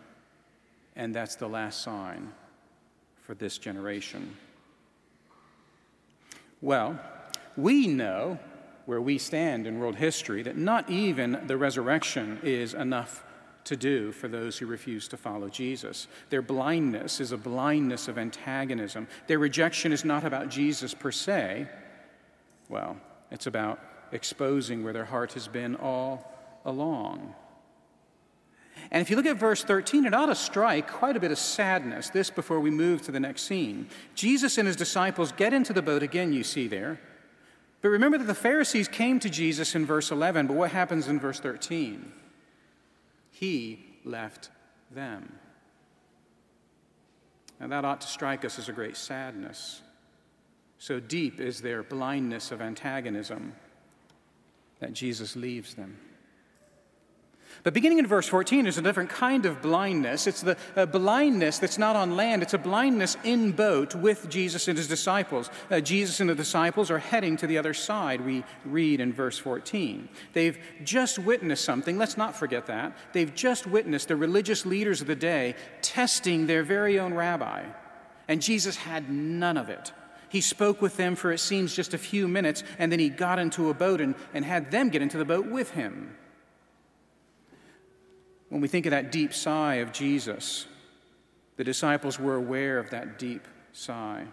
and 0.94 1.14
that's 1.14 1.34
the 1.34 1.48
last 1.48 1.82
sign 1.82 2.32
for 3.26 3.34
this 3.34 3.58
generation? 3.58 4.36
Well, 6.62 6.98
we 7.56 7.88
know 7.88 8.38
where 8.86 9.00
we 9.00 9.18
stand 9.18 9.66
in 9.66 9.80
world 9.80 9.96
history 9.96 10.44
that 10.44 10.56
not 10.56 10.88
even 10.88 11.42
the 11.48 11.56
resurrection 11.56 12.38
is 12.44 12.72
enough 12.72 13.24
to 13.64 13.76
do 13.76 14.12
for 14.12 14.28
those 14.28 14.56
who 14.58 14.66
refuse 14.66 15.08
to 15.08 15.16
follow 15.16 15.48
Jesus. 15.48 16.06
Their 16.30 16.40
blindness 16.40 17.20
is 17.20 17.32
a 17.32 17.36
blindness 17.36 18.06
of 18.06 18.16
antagonism. 18.16 19.08
Their 19.26 19.40
rejection 19.40 19.90
is 19.90 20.04
not 20.04 20.24
about 20.24 20.48
Jesus 20.48 20.94
per 20.94 21.10
se. 21.10 21.68
Well, 22.68 22.96
it's 23.32 23.48
about 23.48 23.80
exposing 24.12 24.84
where 24.84 24.92
their 24.92 25.04
heart 25.04 25.32
has 25.32 25.48
been 25.48 25.74
all 25.74 26.32
along. 26.64 27.34
And 28.90 29.02
if 29.02 29.10
you 29.10 29.16
look 29.16 29.26
at 29.26 29.36
verse 29.36 29.64
13, 29.64 30.04
it 30.04 30.14
ought 30.14 30.26
to 30.26 30.34
strike 30.34 30.90
quite 30.90 31.16
a 31.16 31.20
bit 31.20 31.30
of 31.30 31.38
sadness, 31.38 32.10
this 32.10 32.30
before 32.30 32.60
we 32.60 32.70
move 32.70 33.02
to 33.02 33.12
the 33.12 33.20
next 33.20 33.42
scene. 33.42 33.88
Jesus 34.14 34.58
and 34.58 34.66
his 34.66 34.76
disciples 34.76 35.32
get 35.32 35.52
into 35.52 35.72
the 35.72 35.82
boat 35.82 36.02
again, 36.02 36.32
you 36.32 36.44
see 36.44 36.68
there. 36.68 37.00
But 37.82 37.88
remember 37.88 38.18
that 38.18 38.26
the 38.26 38.34
Pharisees 38.34 38.88
came 38.88 39.20
to 39.20 39.30
Jesus 39.30 39.74
in 39.74 39.86
verse 39.86 40.10
11, 40.10 40.46
but 40.46 40.56
what 40.56 40.72
happens 40.72 41.08
in 41.08 41.20
verse 41.20 41.40
13? 41.40 42.12
He 43.30 43.84
left 44.04 44.50
them. 44.90 45.38
Now 47.60 47.68
that 47.68 47.84
ought 47.84 48.00
to 48.02 48.08
strike 48.08 48.44
us 48.44 48.58
as 48.58 48.68
a 48.68 48.72
great 48.72 48.96
sadness. 48.96 49.82
So 50.78 51.00
deep 51.00 51.40
is 51.40 51.60
their 51.60 51.82
blindness 51.82 52.50
of 52.50 52.60
antagonism 52.60 53.54
that 54.80 54.92
Jesus 54.92 55.36
leaves 55.36 55.74
them. 55.74 55.96
But 57.62 57.74
beginning 57.74 57.98
in 57.98 58.06
verse 58.06 58.28
14, 58.28 58.64
there's 58.64 58.78
a 58.78 58.82
different 58.82 59.10
kind 59.10 59.46
of 59.46 59.60
blindness. 59.60 60.26
It's 60.26 60.40
the 60.40 60.56
uh, 60.76 60.86
blindness 60.86 61.58
that's 61.58 61.78
not 61.78 61.96
on 61.96 62.16
land, 62.16 62.42
it's 62.42 62.54
a 62.54 62.58
blindness 62.58 63.16
in 63.24 63.52
boat 63.52 63.94
with 63.94 64.28
Jesus 64.28 64.68
and 64.68 64.76
his 64.76 64.88
disciples. 64.88 65.50
Uh, 65.70 65.80
Jesus 65.80 66.20
and 66.20 66.30
the 66.30 66.34
disciples 66.34 66.90
are 66.90 66.98
heading 66.98 67.36
to 67.38 67.46
the 67.46 67.58
other 67.58 67.74
side, 67.74 68.20
we 68.20 68.44
read 68.64 69.00
in 69.00 69.12
verse 69.12 69.38
14. 69.38 70.08
They've 70.32 70.58
just 70.84 71.18
witnessed 71.18 71.64
something, 71.64 71.98
let's 71.98 72.16
not 72.16 72.36
forget 72.36 72.66
that. 72.66 72.96
They've 73.12 73.34
just 73.34 73.66
witnessed 73.66 74.08
the 74.08 74.16
religious 74.16 74.64
leaders 74.66 75.00
of 75.00 75.06
the 75.06 75.16
day 75.16 75.54
testing 75.82 76.46
their 76.46 76.62
very 76.62 76.98
own 76.98 77.14
rabbi. 77.14 77.64
And 78.28 78.42
Jesus 78.42 78.76
had 78.76 79.10
none 79.10 79.56
of 79.56 79.68
it. 79.68 79.92
He 80.28 80.40
spoke 80.40 80.82
with 80.82 80.96
them 80.96 81.14
for 81.14 81.32
it 81.32 81.38
seems 81.38 81.74
just 81.74 81.94
a 81.94 81.98
few 81.98 82.26
minutes, 82.28 82.64
and 82.78 82.90
then 82.90 82.98
he 82.98 83.08
got 83.08 83.38
into 83.38 83.70
a 83.70 83.74
boat 83.74 84.00
and, 84.00 84.14
and 84.34 84.44
had 84.44 84.70
them 84.70 84.88
get 84.88 85.02
into 85.02 85.18
the 85.18 85.24
boat 85.24 85.46
with 85.46 85.70
him. 85.70 86.16
When 88.48 88.60
we 88.60 88.68
think 88.68 88.86
of 88.86 88.90
that 88.90 89.10
deep 89.10 89.34
sigh 89.34 89.76
of 89.76 89.92
Jesus, 89.92 90.66
the 91.56 91.64
disciples 91.64 92.18
were 92.18 92.36
aware 92.36 92.78
of 92.78 92.90
that 92.90 93.18
deep 93.18 93.46
sigh. 93.72 94.26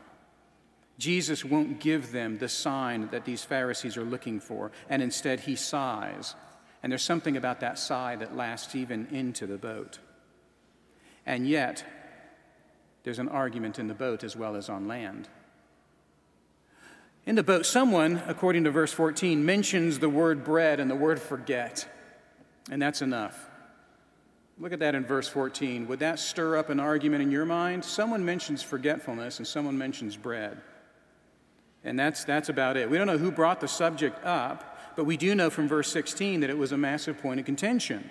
Jesus 0.97 1.43
won't 1.43 1.79
give 1.79 2.11
them 2.11 2.37
the 2.37 2.49
sign 2.49 3.09
that 3.09 3.25
these 3.25 3.43
Pharisees 3.43 3.97
are 3.97 4.03
looking 4.03 4.39
for, 4.39 4.71
and 4.89 5.01
instead 5.01 5.41
he 5.41 5.55
sighs. 5.55 6.35
And 6.83 6.91
there's 6.91 7.03
something 7.03 7.37
about 7.37 7.61
that 7.61 7.79
sigh 7.79 8.15
that 8.17 8.35
lasts 8.35 8.75
even 8.75 9.07
into 9.07 9.47
the 9.47 9.57
boat. 9.57 9.99
And 11.25 11.47
yet, 11.47 11.83
there's 13.03 13.19
an 13.19 13.29
argument 13.29 13.79
in 13.79 13.87
the 13.87 13.93
boat 13.93 14.23
as 14.23 14.35
well 14.35 14.55
as 14.55 14.69
on 14.69 14.87
land. 14.87 15.27
In 17.25 17.35
the 17.35 17.43
boat, 17.43 17.65
someone, 17.65 18.21
according 18.27 18.65
to 18.65 18.71
verse 18.71 18.91
14, 18.91 19.45
mentions 19.45 19.99
the 19.99 20.09
word 20.09 20.43
bread 20.43 20.79
and 20.79 20.91
the 20.91 20.95
word 20.95 21.21
forget, 21.21 21.87
and 22.69 22.81
that's 22.81 23.01
enough. 23.01 23.42
Look 24.59 24.71
at 24.71 24.79
that 24.79 24.95
in 24.95 25.05
verse 25.05 25.27
14. 25.27 25.87
Would 25.87 25.99
that 25.99 26.19
stir 26.19 26.57
up 26.57 26.69
an 26.69 26.79
argument 26.79 27.23
in 27.23 27.31
your 27.31 27.45
mind? 27.45 27.83
Someone 27.83 28.23
mentions 28.23 28.61
forgetfulness 28.61 29.39
and 29.39 29.47
someone 29.47 29.77
mentions 29.77 30.15
bread. 30.15 30.61
And 31.83 31.99
that's, 31.99 32.23
that's 32.23 32.49
about 32.49 32.77
it. 32.77 32.89
We 32.89 32.97
don't 32.97 33.07
know 33.07 33.17
who 33.17 33.31
brought 33.31 33.59
the 33.59 33.67
subject 33.67 34.23
up, 34.23 34.79
but 34.95 35.05
we 35.05 35.17
do 35.17 35.35
know 35.35 35.49
from 35.49 35.67
verse 35.67 35.91
16 35.91 36.41
that 36.41 36.49
it 36.49 36.57
was 36.57 36.71
a 36.71 36.77
massive 36.77 37.19
point 37.19 37.39
of 37.39 37.45
contention. 37.45 38.09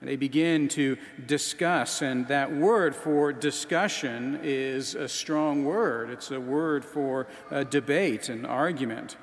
And 0.00 0.08
they 0.08 0.16
begin 0.16 0.68
to 0.70 0.98
discuss, 1.26 2.02
and 2.02 2.26
that 2.26 2.52
word 2.52 2.94
for 2.94 3.32
discussion 3.32 4.40
is 4.42 4.96
a 4.96 5.08
strong 5.08 5.64
word. 5.64 6.10
It's 6.10 6.32
a 6.32 6.40
word 6.40 6.84
for 6.84 7.28
debate 7.70 8.28
and 8.28 8.44
argument. 8.44 9.16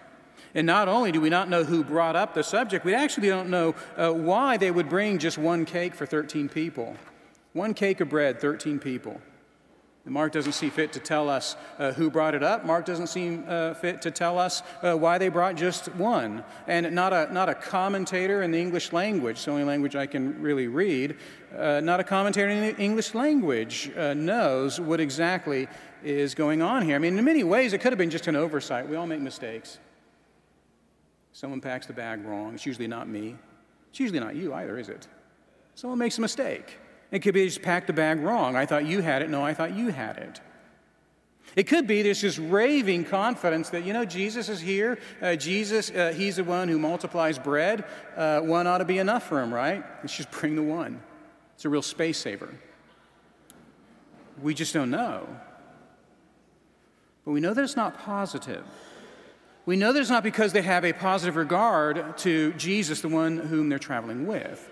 And 0.55 0.65
not 0.65 0.87
only 0.87 1.11
do 1.11 1.21
we 1.21 1.29
not 1.29 1.49
know 1.49 1.63
who 1.63 1.83
brought 1.83 2.15
up 2.15 2.33
the 2.33 2.43
subject, 2.43 2.85
we 2.85 2.93
actually 2.93 3.29
don't 3.29 3.49
know 3.49 3.75
uh, 3.97 4.11
why 4.11 4.57
they 4.57 4.71
would 4.71 4.89
bring 4.89 5.19
just 5.19 5.37
one 5.37 5.65
cake 5.65 5.93
for 5.93 6.05
13 6.05 6.49
people. 6.49 6.95
One 7.53 7.73
cake 7.73 7.99
of 8.01 8.09
bread, 8.09 8.39
13 8.39 8.79
people. 8.79 9.21
And 10.05 10.13
Mark 10.13 10.31
doesn't 10.31 10.53
see 10.53 10.69
fit 10.69 10.93
to 10.93 10.99
tell 10.99 11.29
us 11.29 11.55
uh, 11.77 11.91
who 11.91 12.09
brought 12.09 12.33
it 12.33 12.41
up. 12.41 12.65
Mark 12.65 12.85
doesn't 12.85 13.07
seem 13.07 13.43
uh, 13.47 13.73
fit 13.73 14.01
to 14.03 14.11
tell 14.11 14.39
us 14.39 14.63
uh, 14.81 14.95
why 14.95 15.17
they 15.17 15.29
brought 15.29 15.55
just 15.55 15.93
one. 15.95 16.43
And 16.67 16.95
not 16.95 17.13
a, 17.13 17.31
not 17.33 17.49
a 17.49 17.53
commentator 17.53 18.41
in 18.41 18.51
the 18.51 18.59
English 18.59 18.93
language, 18.93 19.37
it's 19.37 19.45
the 19.45 19.51
only 19.51 19.65
language 19.65 19.95
I 19.95 20.07
can 20.07 20.41
really 20.41 20.67
read, 20.67 21.17
uh, 21.55 21.81
not 21.81 21.99
a 21.99 22.03
commentator 22.03 22.49
in 22.49 22.75
the 22.75 22.81
English 22.81 23.13
language 23.13 23.91
uh, 23.97 24.13
knows 24.13 24.79
what 24.79 24.99
exactly 24.99 25.67
is 26.03 26.33
going 26.33 26.61
on 26.61 26.81
here. 26.83 26.95
I 26.95 26.99
mean, 26.99 27.17
in 27.17 27.25
many 27.25 27.43
ways, 27.43 27.73
it 27.73 27.79
could 27.79 27.91
have 27.91 27.99
been 27.99 28.09
just 28.09 28.27
an 28.27 28.35
oversight. 28.35 28.87
We 28.87 28.95
all 28.95 29.07
make 29.07 29.19
mistakes. 29.19 29.79
Someone 31.39 31.61
packs 31.61 31.85
the 31.85 31.93
bag 31.93 32.25
wrong. 32.25 32.53
It's 32.53 32.65
usually 32.65 32.89
not 32.89 33.07
me. 33.07 33.33
It's 33.91 33.99
usually 34.01 34.19
not 34.19 34.35
you 34.35 34.53
either, 34.53 34.77
is 34.77 34.89
it? 34.89 35.07
Someone 35.73 35.97
makes 35.97 36.17
a 36.17 36.21
mistake. 36.21 36.77
It 37.11 37.19
could 37.19 37.33
be 37.33 37.45
just 37.45 37.61
packed 37.61 37.87
the 37.87 37.93
bag 37.93 38.19
wrong. 38.19 38.57
I 38.57 38.65
thought 38.65 38.85
you 38.85 38.99
had 38.99 39.21
it. 39.21 39.29
No, 39.29 39.41
I 39.41 39.53
thought 39.53 39.73
you 39.73 39.87
had 39.87 40.17
it. 40.17 40.41
It 41.55 41.63
could 41.63 41.87
be 41.87 42.01
there's 42.01 42.19
this 42.19 42.37
raving 42.37 43.05
confidence 43.05 43.69
that, 43.69 43.85
you 43.85 43.93
know, 43.93 44.03
Jesus 44.03 44.49
is 44.49 44.59
here. 44.59 44.99
Uh, 45.21 45.37
Jesus, 45.37 45.89
uh, 45.91 46.11
he's 46.13 46.35
the 46.35 46.43
one 46.43 46.67
who 46.67 46.77
multiplies 46.77 47.39
bread. 47.39 47.85
Uh, 48.17 48.41
one 48.41 48.67
ought 48.67 48.79
to 48.79 48.85
be 48.85 48.97
enough 48.97 49.23
for 49.23 49.41
him, 49.41 49.53
right? 49.53 49.81
Let's 50.01 50.17
just 50.17 50.31
bring 50.31 50.57
the 50.57 50.63
one. 50.63 51.01
It's 51.55 51.63
a 51.63 51.69
real 51.69 51.81
space 51.81 52.17
saver. 52.17 52.53
We 54.41 54.53
just 54.53 54.73
don't 54.73 54.91
know. 54.91 55.25
But 57.23 57.31
we 57.31 57.39
know 57.39 57.53
that 57.53 57.63
it's 57.63 57.77
not 57.77 57.97
positive. 57.97 58.65
We 59.69 59.77
know 59.77 59.93
that 59.93 59.99
it's 59.99 60.09
not 60.09 60.23
because 60.23 60.51
they 60.51 60.63
have 60.63 60.83
a 60.83 60.93
positive 60.93 61.35
regard 61.35 62.17
to 62.17 62.53
Jesus, 62.53 63.01
the 63.01 63.07
one 63.07 63.37
whom 63.37 63.69
they're 63.69 63.77
traveling 63.77 64.25
with. 64.25 64.67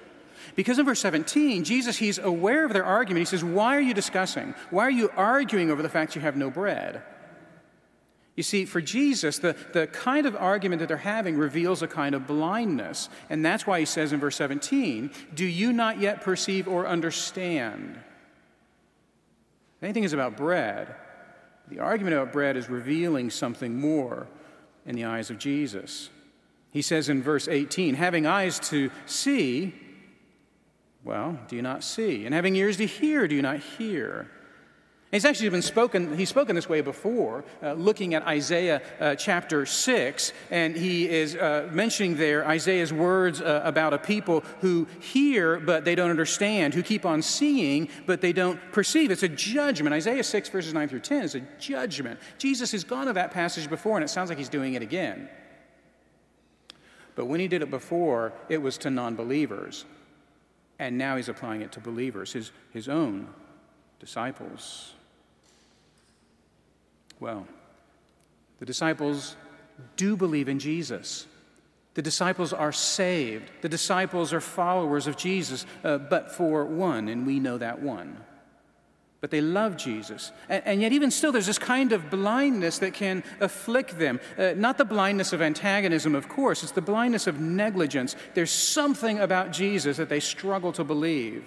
Because 0.55 0.79
in 0.79 0.87
verse 0.87 0.99
17, 1.01 1.65
Jesus, 1.65 1.97
he's 1.97 2.17
aware 2.17 2.65
of 2.65 2.73
their 2.73 2.83
argument. 2.83 3.19
He 3.19 3.25
says, 3.29 3.43
Why 3.43 3.77
are 3.77 3.79
you 3.79 3.93
discussing? 3.93 4.55
Why 4.71 4.87
are 4.87 4.89
you 4.89 5.11
arguing 5.15 5.69
over 5.69 5.83
the 5.83 5.87
fact 5.87 6.15
you 6.15 6.21
have 6.21 6.35
no 6.35 6.49
bread? 6.49 7.03
You 8.35 8.41
see, 8.41 8.65
for 8.65 8.81
Jesus, 8.81 9.37
the, 9.37 9.55
the 9.71 9.85
kind 9.85 10.25
of 10.25 10.35
argument 10.35 10.79
that 10.79 10.87
they're 10.87 10.97
having 10.97 11.37
reveals 11.37 11.83
a 11.83 11.87
kind 11.87 12.15
of 12.15 12.25
blindness. 12.25 13.07
And 13.29 13.45
that's 13.45 13.67
why 13.67 13.77
he 13.77 13.85
says 13.85 14.13
in 14.13 14.19
verse 14.19 14.35
17, 14.37 15.11
Do 15.35 15.45
you 15.45 15.73
not 15.73 15.99
yet 15.99 16.21
perceive 16.21 16.67
or 16.67 16.87
understand? 16.87 17.99
Anything 19.79 20.05
is 20.05 20.13
about 20.13 20.35
bread. 20.35 20.95
The 21.67 21.81
argument 21.81 22.15
about 22.15 22.33
bread 22.33 22.57
is 22.57 22.67
revealing 22.67 23.29
something 23.29 23.79
more 23.79 24.27
in 24.87 24.95
the 24.95 25.05
eyes 25.05 25.29
of 25.29 25.37
Jesus. 25.37 26.09
He 26.71 26.81
says 26.81 27.09
in 27.09 27.21
verse 27.21 27.47
18, 27.47 27.93
having 27.93 28.25
eyes 28.25 28.59
to 28.69 28.89
see, 29.05 29.75
well, 31.03 31.37
do 31.47 31.55
you 31.55 31.61
not 31.61 31.83
see? 31.83 32.25
And 32.25 32.33
having 32.33 32.55
ears 32.55 32.77
to 32.77 32.87
hear, 32.87 33.27
do 33.27 33.35
you 33.35 33.41
not 33.41 33.59
hear? 33.59 34.31
He's 35.11 35.23
actually 35.23 35.47
been 35.47 35.61
spoken, 35.61 36.17
he's 36.17 36.27
spoken 36.27 36.53
this 36.53 36.67
way 36.67 36.81
before, 36.81 37.45
uh, 37.63 37.73
looking 37.73 38.13
at 38.13 38.23
Isaiah 38.27 38.81
uh, 38.99 39.15
chapter 39.15 39.65
6, 39.65 40.33
and 40.51 40.75
he 40.75 41.07
is 41.07 41.33
uh, 41.33 41.69
mentioning 41.71 42.17
there 42.17 42.45
Isaiah's 42.45 42.91
words 42.91 43.39
uh, 43.39 43.61
about 43.63 43.93
a 43.93 43.99
people 43.99 44.43
who 44.59 44.85
hear 44.99 45.61
but 45.61 45.85
they 45.85 45.95
don't 45.95 46.09
understand, 46.09 46.73
who 46.73 46.83
keep 46.83 47.05
on 47.05 47.21
seeing 47.21 47.87
but 48.05 48.19
they 48.19 48.33
don't 48.33 48.59
perceive. 48.73 49.09
It's 49.09 49.23
a 49.23 49.29
judgment. 49.29 49.93
Isaiah 49.93 50.25
6, 50.25 50.49
verses 50.49 50.73
9 50.73 50.89
through 50.89 50.99
10 50.99 51.23
is 51.23 51.35
a 51.35 51.39
judgment. 51.57 52.19
Jesus 52.37 52.73
has 52.73 52.83
gone 52.83 53.07
to 53.07 53.13
that 53.13 53.31
passage 53.31 53.69
before, 53.69 53.95
and 53.95 54.03
it 54.03 54.09
sounds 54.09 54.27
like 54.27 54.37
he's 54.37 54.49
doing 54.49 54.73
it 54.73 54.81
again. 54.81 55.29
But 57.15 57.27
when 57.27 57.39
he 57.39 57.47
did 57.47 57.61
it 57.61 57.71
before, 57.71 58.33
it 58.49 58.61
was 58.61 58.77
to 58.79 58.89
non 58.89 59.15
believers, 59.15 59.85
and 60.79 60.97
now 60.97 61.15
he's 61.15 61.29
applying 61.29 61.61
it 61.61 61.71
to 61.71 61.79
believers, 61.79 62.33
his, 62.33 62.51
his 62.71 62.89
own 62.89 63.29
disciples. 63.99 64.95
Well, 67.19 67.47
the 68.59 68.65
disciples 68.65 69.35
do 69.95 70.15
believe 70.15 70.49
in 70.49 70.59
Jesus. 70.59 71.27
The 71.93 72.01
disciples 72.01 72.53
are 72.53 72.71
saved. 72.71 73.51
The 73.61 73.69
disciples 73.69 74.31
are 74.33 74.41
followers 74.41 75.07
of 75.07 75.17
Jesus, 75.17 75.65
uh, 75.83 75.97
but 75.97 76.31
for 76.31 76.65
one, 76.65 77.07
and 77.07 77.25
we 77.25 77.39
know 77.39 77.57
that 77.57 77.81
one. 77.81 78.17
But 79.19 79.31
they 79.31 79.41
love 79.41 79.77
Jesus. 79.77 80.31
And, 80.47 80.63
and, 80.65 80.81
yet, 80.81 80.93
even 80.93 81.09
still, 81.09 81.31
there's 81.31 81.47
this 81.47 81.57
kind 81.57 81.91
of 81.91 82.11
blindness 82.11 82.77
that 82.79 82.93
can 82.93 83.23
afflict 83.39 83.97
them. 83.97 84.19
Uh, 84.37 84.53
not 84.55 84.77
the 84.77 84.85
blindness 84.85 85.33
of 85.33 85.41
antagonism, 85.41 86.13
of 86.13 86.29
course, 86.29 86.61
it's 86.61 86.71
the 86.71 86.81
blindness 86.81 87.25
of 87.25 87.39
negligence. 87.39 88.15
There's 88.35 88.51
something 88.51 89.17
about 89.17 89.51
Jesus 89.51 89.97
that 89.97 90.09
they 90.09 90.19
struggle 90.19 90.71
to 90.73 90.83
believe. 90.83 91.43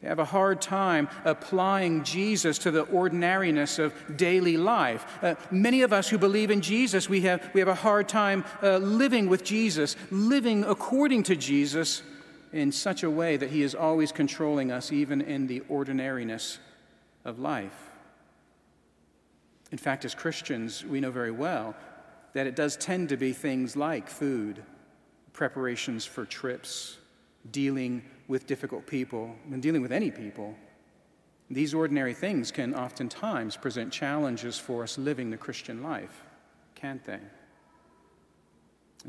They 0.00 0.08
have 0.08 0.18
a 0.18 0.24
hard 0.24 0.62
time 0.62 1.08
applying 1.24 2.04
Jesus 2.04 2.56
to 2.58 2.70
the 2.70 2.82
ordinariness 2.84 3.78
of 3.78 3.92
daily 4.16 4.56
life. 4.56 5.04
Uh, 5.22 5.34
many 5.50 5.82
of 5.82 5.92
us 5.92 6.08
who 6.08 6.16
believe 6.16 6.50
in 6.50 6.62
Jesus, 6.62 7.08
we 7.08 7.20
have, 7.22 7.50
we 7.52 7.60
have 7.60 7.68
a 7.68 7.74
hard 7.74 8.08
time 8.08 8.44
uh, 8.62 8.78
living 8.78 9.28
with 9.28 9.44
Jesus, 9.44 9.96
living 10.10 10.64
according 10.64 11.24
to 11.24 11.36
Jesus 11.36 12.02
in 12.52 12.72
such 12.72 13.02
a 13.02 13.10
way 13.10 13.36
that 13.36 13.50
He 13.50 13.62
is 13.62 13.74
always 13.74 14.10
controlling 14.10 14.72
us, 14.72 14.90
even 14.90 15.20
in 15.20 15.46
the 15.46 15.60
ordinariness 15.68 16.58
of 17.26 17.38
life. 17.38 17.90
In 19.70 19.78
fact, 19.78 20.06
as 20.06 20.14
Christians, 20.14 20.84
we 20.84 21.00
know 21.00 21.10
very 21.10 21.30
well 21.30 21.76
that 22.32 22.46
it 22.46 22.56
does 22.56 22.76
tend 22.76 23.10
to 23.10 23.16
be 23.18 23.32
things 23.32 23.76
like 23.76 24.08
food, 24.08 24.62
preparations 25.32 26.06
for 26.06 26.24
trips, 26.24 26.96
dealing 27.50 28.02
with 28.30 28.46
difficult 28.46 28.86
people 28.86 29.34
and 29.50 29.60
dealing 29.60 29.82
with 29.82 29.90
any 29.90 30.08
people, 30.08 30.54
these 31.50 31.74
ordinary 31.74 32.14
things 32.14 32.52
can 32.52 32.72
oftentimes 32.76 33.56
present 33.56 33.92
challenges 33.92 34.56
for 34.56 34.84
us 34.84 34.96
living 34.96 35.30
the 35.30 35.36
Christian 35.36 35.82
life, 35.82 36.22
can't 36.76 37.04
they? 37.04 37.18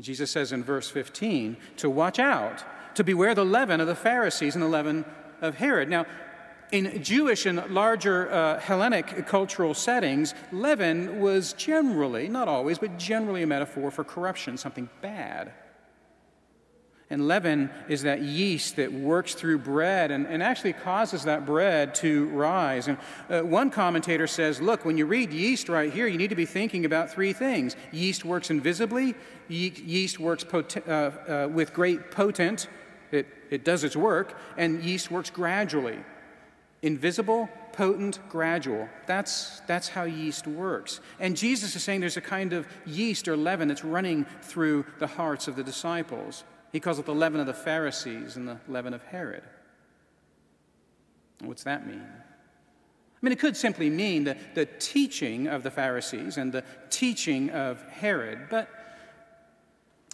Jesus 0.00 0.28
says 0.28 0.50
in 0.50 0.64
verse 0.64 0.90
15 0.90 1.56
to 1.76 1.88
watch 1.88 2.18
out, 2.18 2.64
to 2.96 3.04
beware 3.04 3.32
the 3.32 3.44
leaven 3.44 3.80
of 3.80 3.86
the 3.86 3.94
Pharisees 3.94 4.56
and 4.56 4.62
the 4.62 4.68
leaven 4.68 5.04
of 5.40 5.54
Herod. 5.54 5.88
Now, 5.88 6.04
in 6.72 7.00
Jewish 7.00 7.46
and 7.46 7.64
larger 7.72 8.28
uh, 8.28 8.58
Hellenic 8.58 9.28
cultural 9.28 9.72
settings, 9.72 10.34
leaven 10.50 11.20
was 11.20 11.52
generally, 11.52 12.26
not 12.26 12.48
always, 12.48 12.78
but 12.80 12.98
generally 12.98 13.44
a 13.44 13.46
metaphor 13.46 13.92
for 13.92 14.02
corruption, 14.02 14.56
something 14.56 14.88
bad. 15.00 15.52
And 17.12 17.28
leaven 17.28 17.68
is 17.88 18.04
that 18.04 18.22
yeast 18.22 18.76
that 18.76 18.90
works 18.90 19.34
through 19.34 19.58
bread 19.58 20.10
and, 20.10 20.26
and 20.26 20.42
actually 20.42 20.72
causes 20.72 21.24
that 21.24 21.44
bread 21.44 21.94
to 21.96 22.26
rise. 22.28 22.88
And 22.88 22.96
uh, 23.28 23.42
one 23.42 23.68
commentator 23.70 24.26
says, 24.26 24.62
look, 24.62 24.86
when 24.86 24.96
you 24.96 25.04
read 25.04 25.30
yeast 25.30 25.68
right 25.68 25.92
here, 25.92 26.06
you 26.06 26.16
need 26.16 26.30
to 26.30 26.34
be 26.34 26.46
thinking 26.46 26.86
about 26.86 27.10
three 27.10 27.34
things. 27.34 27.76
Yeast 27.92 28.24
works 28.24 28.48
invisibly, 28.48 29.14
ye- 29.46 29.74
yeast 29.84 30.18
works 30.18 30.46
uh, 30.54 30.88
uh, 30.88 31.48
with 31.52 31.74
great 31.74 32.10
potent, 32.10 32.66
it, 33.10 33.26
it 33.50 33.62
does 33.62 33.84
its 33.84 33.94
work, 33.94 34.38
and 34.56 34.82
yeast 34.82 35.10
works 35.10 35.28
gradually. 35.28 35.98
Invisible, 36.80 37.50
potent, 37.74 38.20
gradual. 38.30 38.88
That's, 39.04 39.60
that's 39.66 39.88
how 39.88 40.04
yeast 40.04 40.46
works. 40.46 41.02
And 41.20 41.36
Jesus 41.36 41.76
is 41.76 41.82
saying 41.82 42.00
there's 42.00 42.16
a 42.16 42.22
kind 42.22 42.54
of 42.54 42.66
yeast 42.86 43.28
or 43.28 43.36
leaven 43.36 43.68
that's 43.68 43.84
running 43.84 44.24
through 44.40 44.86
the 44.98 45.06
hearts 45.06 45.46
of 45.46 45.56
the 45.56 45.62
disciples. 45.62 46.44
He 46.72 46.80
calls 46.80 46.98
it 46.98 47.04
the 47.04 47.14
leaven 47.14 47.38
of 47.38 47.46
the 47.46 47.54
Pharisees 47.54 48.36
and 48.36 48.48
the 48.48 48.58
leaven 48.66 48.94
of 48.94 49.02
Herod. 49.04 49.42
What's 51.40 51.64
that 51.64 51.86
mean? 51.86 52.02
I 52.02 53.18
mean, 53.20 53.32
it 53.32 53.38
could 53.38 53.56
simply 53.56 53.90
mean 53.90 54.24
the, 54.24 54.36
the 54.54 54.66
teaching 54.66 55.46
of 55.46 55.62
the 55.62 55.70
Pharisees 55.70 56.38
and 56.38 56.50
the 56.50 56.64
teaching 56.90 57.50
of 57.50 57.82
Herod, 57.88 58.48
but 58.50 58.68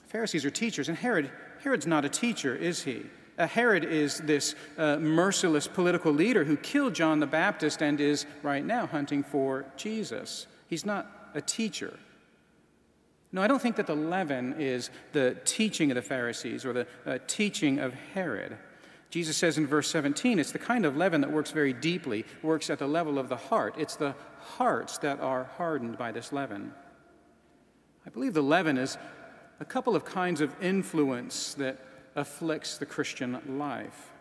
Pharisees 0.08 0.44
are 0.44 0.50
teachers, 0.50 0.88
and 0.88 0.98
Herod, 0.98 1.30
Herod's 1.62 1.86
not 1.86 2.04
a 2.04 2.08
teacher, 2.08 2.54
is 2.54 2.82
he? 2.82 3.06
Uh, 3.38 3.46
Herod 3.46 3.84
is 3.84 4.18
this 4.18 4.54
uh, 4.76 4.96
merciless 4.96 5.68
political 5.68 6.12
leader 6.12 6.44
who 6.44 6.56
killed 6.56 6.94
John 6.94 7.20
the 7.20 7.26
Baptist 7.26 7.82
and 7.82 8.00
is 8.00 8.26
right 8.42 8.64
now 8.64 8.86
hunting 8.86 9.22
for 9.22 9.64
Jesus. 9.76 10.46
He's 10.66 10.84
not 10.84 11.30
a 11.34 11.40
teacher. 11.40 11.98
No, 13.30 13.42
I 13.42 13.46
don't 13.46 13.60
think 13.60 13.76
that 13.76 13.86
the 13.86 13.94
leaven 13.94 14.54
is 14.58 14.90
the 15.12 15.36
teaching 15.44 15.90
of 15.90 15.96
the 15.96 16.02
Pharisees 16.02 16.64
or 16.64 16.72
the 16.72 16.86
uh, 17.04 17.18
teaching 17.26 17.78
of 17.78 17.92
Herod. 18.14 18.56
Jesus 19.10 19.36
says 19.36 19.58
in 19.58 19.66
verse 19.66 19.88
17, 19.88 20.38
it's 20.38 20.52
the 20.52 20.58
kind 20.58 20.84
of 20.84 20.96
leaven 20.96 21.20
that 21.22 21.30
works 21.30 21.50
very 21.50 21.72
deeply, 21.72 22.24
works 22.42 22.68
at 22.70 22.78
the 22.78 22.86
level 22.86 23.18
of 23.18 23.28
the 23.28 23.36
heart. 23.36 23.74
It's 23.78 23.96
the 23.96 24.14
hearts 24.38 24.98
that 24.98 25.20
are 25.20 25.44
hardened 25.56 25.96
by 25.96 26.12
this 26.12 26.32
leaven. 26.32 26.72
I 28.06 28.10
believe 28.10 28.34
the 28.34 28.42
leaven 28.42 28.78
is 28.78 28.98
a 29.60 29.64
couple 29.64 29.96
of 29.96 30.04
kinds 30.04 30.40
of 30.40 30.54
influence 30.62 31.54
that 31.54 31.78
afflicts 32.16 32.78
the 32.78 32.86
Christian 32.86 33.40
life. 33.58 34.12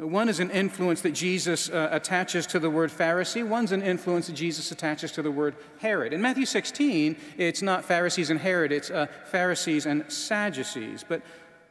One 0.00 0.30
is 0.30 0.40
an 0.40 0.50
influence 0.50 1.02
that 1.02 1.12
Jesus 1.12 1.68
uh, 1.68 1.88
attaches 1.92 2.46
to 2.48 2.58
the 2.58 2.70
word 2.70 2.90
Pharisee. 2.90 3.46
One's 3.46 3.72
an 3.72 3.82
influence 3.82 4.28
that 4.28 4.32
Jesus 4.32 4.72
attaches 4.72 5.12
to 5.12 5.22
the 5.22 5.30
word 5.30 5.56
Herod. 5.78 6.14
In 6.14 6.22
Matthew 6.22 6.46
16, 6.46 7.16
it's 7.36 7.60
not 7.60 7.84
Pharisees 7.84 8.30
and 8.30 8.40
Herod, 8.40 8.72
it's 8.72 8.90
uh, 8.90 9.06
Pharisees 9.26 9.84
and 9.84 10.10
Sadducees. 10.10 11.04
But 11.06 11.22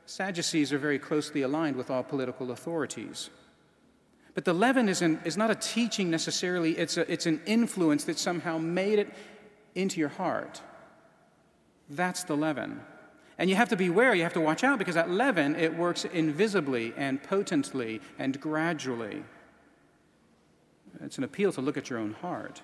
Sadducees 0.06 0.72
are 0.72 0.78
very 0.78 1.00
closely 1.00 1.42
aligned 1.42 1.76
with 1.76 1.89
all 1.89 2.04
political 2.04 2.52
authorities. 2.52 3.32
But 4.36 4.46
the 4.46 4.54
leaven 4.54 4.88
is, 4.89 5.02
an, 5.02 5.20
is 5.26 5.36
not 5.36 5.50
a 5.50 5.56
teaching 5.56 6.12
necessarily, 6.12 6.78
it's, 6.78 6.98
a, 6.98 7.12
it's 7.12 7.26
an 7.26 7.42
influence 7.48 8.04
that 8.04 8.20
somehow 8.20 8.60
made 8.60 9.00
it 9.00 9.12
into 9.74 10.00
your 10.00 10.10
heart. 10.10 10.62
That's 11.89 12.24
the 12.24 12.38
leaven. 12.38 12.82
And 13.39 13.49
you 13.49 13.56
have 13.56 13.69
to 13.69 13.78
beware, 13.78 14.13
you 14.13 14.23
have 14.23 14.34
to 14.34 14.41
watch 14.41 14.65
out 14.65 14.78
because 14.80 14.95
that 14.95 15.10
leaven, 15.10 15.56
it 15.56 15.73
works 15.73 16.04
invisibly 16.04 16.93
and 16.97 17.23
potently 17.23 18.02
and 18.19 18.39
gradually. 18.39 19.23
It's 21.02 21.17
an 21.17 21.23
appeal 21.23 21.54
to 21.54 21.62
look 21.62 21.78
at 21.78 21.89
your 21.89 21.99
own 21.99 22.13
heart. 22.13 22.62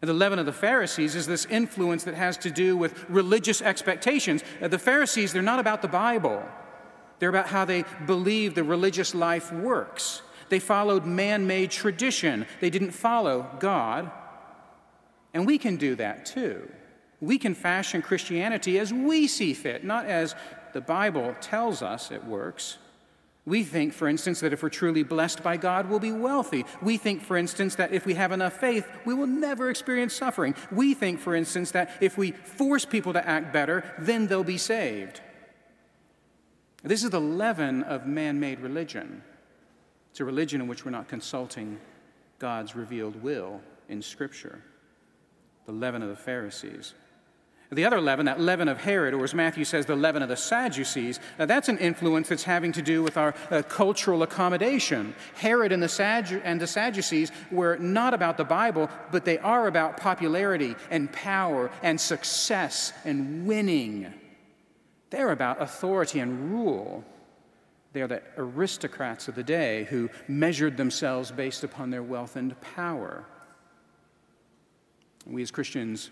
And 0.00 0.08
the 0.08 0.14
leaven 0.14 0.38
of 0.38 0.46
the 0.46 0.52
Pharisees 0.52 1.16
is 1.16 1.26
this 1.26 1.46
influence 1.46 2.04
that 2.04 2.14
has 2.14 2.36
to 2.38 2.50
do 2.50 2.76
with 2.76 3.08
religious 3.10 3.60
expectations. 3.60 4.44
Uh, 4.60 4.68
the 4.68 4.78
Pharisees, 4.78 5.32
they're 5.32 5.42
not 5.42 5.58
about 5.58 5.82
the 5.82 5.88
Bible, 5.88 6.44
they're 7.18 7.28
about 7.28 7.48
how 7.48 7.64
they 7.64 7.84
believe 8.06 8.54
the 8.54 8.64
religious 8.64 9.16
life 9.16 9.52
works. 9.52 10.22
They 10.48 10.60
followed 10.60 11.06
man 11.06 11.48
made 11.48 11.72
tradition, 11.72 12.46
they 12.60 12.70
didn't 12.70 12.92
follow 12.92 13.50
God. 13.58 14.12
And 15.34 15.44
we 15.44 15.58
can 15.58 15.76
do 15.76 15.96
that 15.96 16.24
too 16.24 16.70
we 17.22 17.38
can 17.38 17.54
fashion 17.54 18.02
Christianity 18.02 18.78
as 18.80 18.92
we 18.92 19.28
see 19.28 19.54
fit, 19.54 19.84
not 19.84 20.06
as 20.06 20.34
the 20.72 20.80
Bible 20.80 21.36
tells 21.40 21.80
us 21.80 22.10
it 22.10 22.24
works. 22.24 22.78
We 23.46 23.62
think, 23.62 23.92
for 23.92 24.08
instance, 24.08 24.40
that 24.40 24.52
if 24.52 24.62
we're 24.62 24.68
truly 24.68 25.04
blessed 25.04 25.42
by 25.42 25.56
God, 25.56 25.88
we'll 25.88 26.00
be 26.00 26.12
wealthy. 26.12 26.64
We 26.82 26.96
think, 26.96 27.22
for 27.22 27.36
instance, 27.36 27.76
that 27.76 27.92
if 27.92 28.06
we 28.06 28.14
have 28.14 28.32
enough 28.32 28.54
faith, 28.54 28.88
we 29.04 29.14
will 29.14 29.26
never 29.26 29.70
experience 29.70 30.14
suffering. 30.14 30.54
We 30.70 30.94
think, 30.94 31.20
for 31.20 31.34
instance, 31.34 31.70
that 31.72 31.90
if 32.00 32.18
we 32.18 32.32
force 32.32 32.84
people 32.84 33.12
to 33.12 33.26
act 33.26 33.52
better, 33.52 33.84
then 33.98 34.26
they'll 34.26 34.44
be 34.44 34.58
saved. 34.58 35.20
This 36.82 37.04
is 37.04 37.10
the 37.10 37.20
leaven 37.20 37.84
of 37.84 38.06
man 38.06 38.40
made 38.40 38.58
religion. 38.58 39.22
It's 40.10 40.20
a 40.20 40.24
religion 40.24 40.60
in 40.60 40.66
which 40.66 40.84
we're 40.84 40.90
not 40.90 41.08
consulting 41.08 41.78
God's 42.40 42.74
revealed 42.74 43.22
will 43.22 43.60
in 43.88 44.02
Scripture. 44.02 44.60
The 45.66 45.72
leaven 45.72 46.02
of 46.02 46.08
the 46.08 46.16
Pharisees. 46.16 46.94
The 47.72 47.86
other 47.86 48.02
leaven, 48.02 48.26
that 48.26 48.38
leaven 48.38 48.68
of 48.68 48.82
Herod, 48.82 49.14
or 49.14 49.24
as 49.24 49.32
Matthew 49.32 49.64
says, 49.64 49.86
the 49.86 49.96
leaven 49.96 50.22
of 50.22 50.28
the 50.28 50.36
Sadducees, 50.36 51.18
uh, 51.38 51.46
that's 51.46 51.70
an 51.70 51.78
influence 51.78 52.28
that's 52.28 52.42
having 52.42 52.70
to 52.72 52.82
do 52.82 53.02
with 53.02 53.16
our 53.16 53.34
uh, 53.50 53.62
cultural 53.62 54.22
accommodation. 54.22 55.14
Herod 55.36 55.72
and 55.72 55.82
the, 55.82 55.86
Saddu- 55.86 56.42
and 56.44 56.60
the 56.60 56.66
Sadducees 56.66 57.32
were 57.50 57.78
not 57.78 58.12
about 58.12 58.36
the 58.36 58.44
Bible, 58.44 58.90
but 59.10 59.24
they 59.24 59.38
are 59.38 59.68
about 59.68 59.96
popularity 59.96 60.76
and 60.90 61.10
power 61.12 61.70
and 61.82 61.98
success 61.98 62.92
and 63.06 63.46
winning. 63.46 64.12
They're 65.08 65.32
about 65.32 65.62
authority 65.62 66.20
and 66.20 66.52
rule. 66.52 67.04
They 67.94 68.02
are 68.02 68.08
the 68.08 68.22
aristocrats 68.36 69.28
of 69.28 69.34
the 69.34 69.42
day 69.42 69.84
who 69.84 70.10
measured 70.28 70.76
themselves 70.76 71.30
based 71.30 71.64
upon 71.64 71.88
their 71.88 72.02
wealth 72.02 72.36
and 72.36 72.58
power. 72.60 73.24
We 75.24 75.40
as 75.40 75.50
Christians 75.50 76.10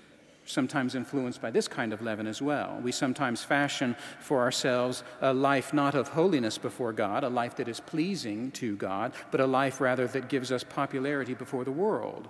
sometimes 0.51 0.95
influenced 0.95 1.41
by 1.41 1.51
this 1.51 1.69
kind 1.69 1.93
of 1.93 2.03
leaven 2.03 2.27
as 2.27 2.43
well. 2.43 2.81
We 2.83 2.93
sometimes 2.93 3.43
fashion 3.43 3.97
for 4.19 4.41
ourselves 4.41 5.05
a 5.21 5.33
life 5.33 5.73
not 5.73 5.95
of 5.95 6.09
holiness 6.09 6.59
before 6.59 6.93
God, 6.93 7.25
a 7.25 7.29
life 7.29 7.57
that 7.57 7.69
is 7.69 7.81
pleasing 7.81 8.51
to 8.53 8.77
God, 8.77 9.13
but 9.31 9.41
a 9.41 9.47
life 9.47 9.81
rather 9.81 10.07
that 10.09 10.29
gives 10.29 10.53
us 10.53 10.65
popularity 10.65 11.35
before 11.35 11.65
the 11.65 11.73
world. 11.73 12.29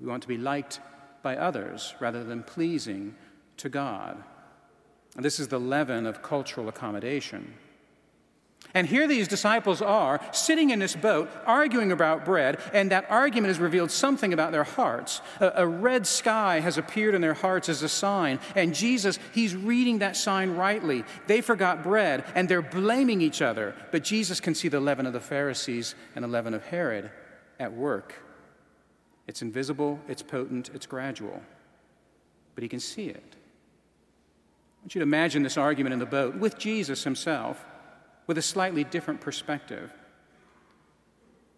We 0.00 0.06
want 0.06 0.22
to 0.22 0.28
be 0.28 0.38
liked 0.38 0.80
by 1.22 1.36
others 1.36 1.94
rather 2.00 2.22
than 2.22 2.42
pleasing 2.42 3.14
to 3.56 3.68
God. 3.68 4.22
And 5.16 5.24
this 5.24 5.40
is 5.40 5.48
the 5.48 5.60
leaven 5.60 6.06
of 6.06 6.22
cultural 6.22 6.68
accommodation. 6.68 7.54
And 8.76 8.86
here 8.86 9.08
these 9.08 9.26
disciples 9.26 9.80
are 9.80 10.20
sitting 10.32 10.68
in 10.68 10.80
this 10.80 10.94
boat 10.94 11.30
arguing 11.46 11.92
about 11.92 12.26
bread, 12.26 12.60
and 12.74 12.90
that 12.90 13.06
argument 13.08 13.48
has 13.48 13.58
revealed 13.58 13.90
something 13.90 14.34
about 14.34 14.52
their 14.52 14.64
hearts. 14.64 15.22
A, 15.40 15.52
a, 15.56 15.66
red 15.66 16.06
sky 16.06 16.60
has 16.60 16.76
appeared 16.76 17.14
in 17.14 17.22
their 17.22 17.32
hearts 17.32 17.70
as 17.70 17.82
a 17.82 17.88
sign, 17.88 18.38
and 18.54 18.74
Jesus, 18.74 19.18
he's 19.32 19.56
reading 19.56 20.00
that 20.00 20.14
sign 20.14 20.56
rightly. 20.56 21.04
They 21.26 21.40
forgot 21.40 21.82
bread, 21.82 22.26
and 22.34 22.50
they're 22.50 22.60
blaming 22.60 23.22
each 23.22 23.40
other. 23.40 23.74
But 23.92 24.04
Jesus 24.04 24.40
can 24.40 24.54
see 24.54 24.68
the 24.68 24.78
leaven 24.78 25.06
of 25.06 25.14
the 25.14 25.20
Pharisees 25.20 25.94
and 26.14 26.22
the 26.22 26.28
leaven 26.28 26.52
of 26.52 26.62
Herod 26.66 27.10
at 27.58 27.72
work. 27.72 28.12
It's 29.26 29.40
invisible, 29.40 30.00
it's 30.06 30.22
potent, 30.22 30.70
it's 30.74 30.84
gradual, 30.84 31.40
but 32.54 32.60
he 32.60 32.68
can 32.68 32.80
see 32.80 33.06
it. 33.06 33.24
I 33.24 34.82
want 34.82 34.94
you 34.94 34.98
to 34.98 35.06
imagine 35.06 35.42
this 35.42 35.56
argument 35.56 35.94
in 35.94 35.98
the 35.98 36.04
boat 36.04 36.36
with 36.36 36.58
Jesus 36.58 37.02
himself 37.02 37.64
with 38.26 38.38
a 38.38 38.42
slightly 38.42 38.84
different 38.84 39.20
perspective. 39.20 39.92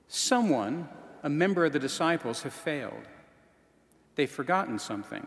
Someone, 0.08 0.88
a 1.22 1.28
member 1.28 1.64
of 1.64 1.72
the 1.72 1.78
disciples, 1.78 2.42
have 2.42 2.52
failed. 2.52 3.08
They've 4.14 4.30
forgotten 4.30 4.78
something. 4.78 5.26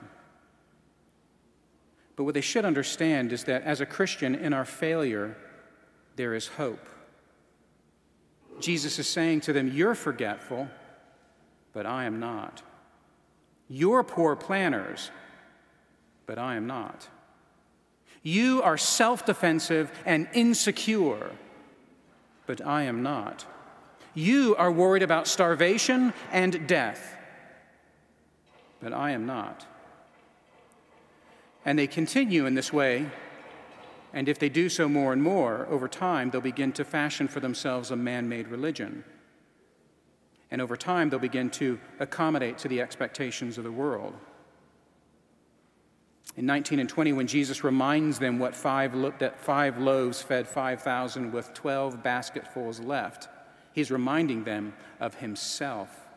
But 2.15 2.25
what 2.25 2.33
they 2.33 2.41
should 2.41 2.65
understand 2.65 3.31
is 3.31 3.45
that 3.45 3.63
as 3.63 3.81
a 3.81 3.85
Christian, 3.85 4.35
in 4.35 4.53
our 4.53 4.65
failure, 4.65 5.37
there 6.15 6.33
is 6.33 6.47
hope. 6.47 6.87
Jesus 8.59 8.99
is 8.99 9.07
saying 9.07 9.41
to 9.41 9.53
them, 9.53 9.67
You're 9.67 9.95
forgetful, 9.95 10.67
but 11.73 11.85
I 11.85 12.05
am 12.05 12.19
not. 12.19 12.61
You're 13.69 14.03
poor 14.03 14.35
planners, 14.35 15.09
but 16.25 16.37
I 16.37 16.55
am 16.55 16.67
not. 16.67 17.07
You 18.23 18.61
are 18.61 18.77
self 18.77 19.25
defensive 19.25 19.91
and 20.05 20.27
insecure, 20.33 21.31
but 22.45 22.65
I 22.65 22.83
am 22.83 23.01
not. 23.01 23.45
You 24.13 24.55
are 24.57 24.71
worried 24.71 25.03
about 25.03 25.27
starvation 25.27 26.13
and 26.31 26.67
death, 26.67 27.15
but 28.81 28.93
I 28.93 29.11
am 29.11 29.25
not. 29.25 29.65
And 31.65 31.79
they 31.79 31.87
continue 31.87 32.45
in 32.45 32.55
this 32.55 32.73
way, 32.73 33.09
and 34.13 34.27
if 34.27 34.37
they 34.37 34.49
do 34.49 34.67
so 34.67 34.89
more 34.89 35.13
and 35.13 35.23
more, 35.23 35.65
over 35.69 35.87
time, 35.87 36.29
they'll 36.29 36.41
begin 36.41 36.73
to 36.73 36.83
fashion 36.83 37.27
for 37.27 37.39
themselves 37.39 37.91
a 37.91 37.95
man 37.95 38.27
made 38.27 38.47
religion. 38.47 39.03
And 40.49 40.61
over 40.61 40.75
time, 40.75 41.09
they'll 41.09 41.19
begin 41.19 41.49
to 41.51 41.79
accommodate 41.99 42.57
to 42.59 42.67
the 42.67 42.81
expectations 42.81 43.57
of 43.57 43.63
the 43.63 43.71
world. 43.71 44.13
In 46.37 46.45
19 46.45 46.79
and 46.79 46.87
20, 46.87 47.13
when 47.13 47.27
Jesus 47.27 47.63
reminds 47.63 48.19
them 48.19 48.39
what 48.39 48.55
five 48.55 48.95
lo- 48.95 49.13
that 49.19 49.39
five 49.39 49.77
loaves 49.77 50.21
fed 50.21 50.47
5,000 50.47 51.31
with 51.31 51.53
12 51.53 52.01
basketfuls 52.01 52.79
left, 52.79 53.27
he's 53.73 53.91
reminding 53.91 54.43
them 54.43 54.73
of 54.99 55.15
himself. 55.15 56.07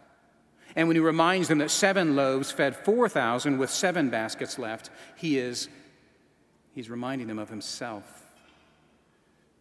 And 0.77 0.89
when 0.89 0.97
he 0.97 1.01
reminds 1.01 1.49
them 1.49 1.59
that 1.59 1.71
seven 1.71 2.17
loaves 2.17 2.51
fed 2.51 2.77
4,000 2.77 3.59
with 3.59 3.71
seven 3.71 4.11
baskets 4.11 4.59
left, 4.59 4.91
he 5.17 5.39
is 5.39 5.69
he's 6.75 6.91
reminding 6.91 7.27
them 7.27 7.39
of 7.39 7.49
himself. 7.49 8.23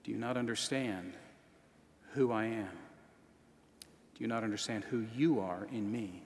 Do 0.04 0.12
you 0.12 0.18
not 0.18 0.38
understand 0.38 1.14
who 2.14 2.32
I 2.32 2.46
am? 2.46 2.70
Do 4.16 4.24
you 4.24 4.28
not 4.28 4.44
understand 4.44 4.84
who 4.86 5.06
you 5.16 5.40
are 5.40 5.68
in 5.72 5.92
me? 5.92 6.24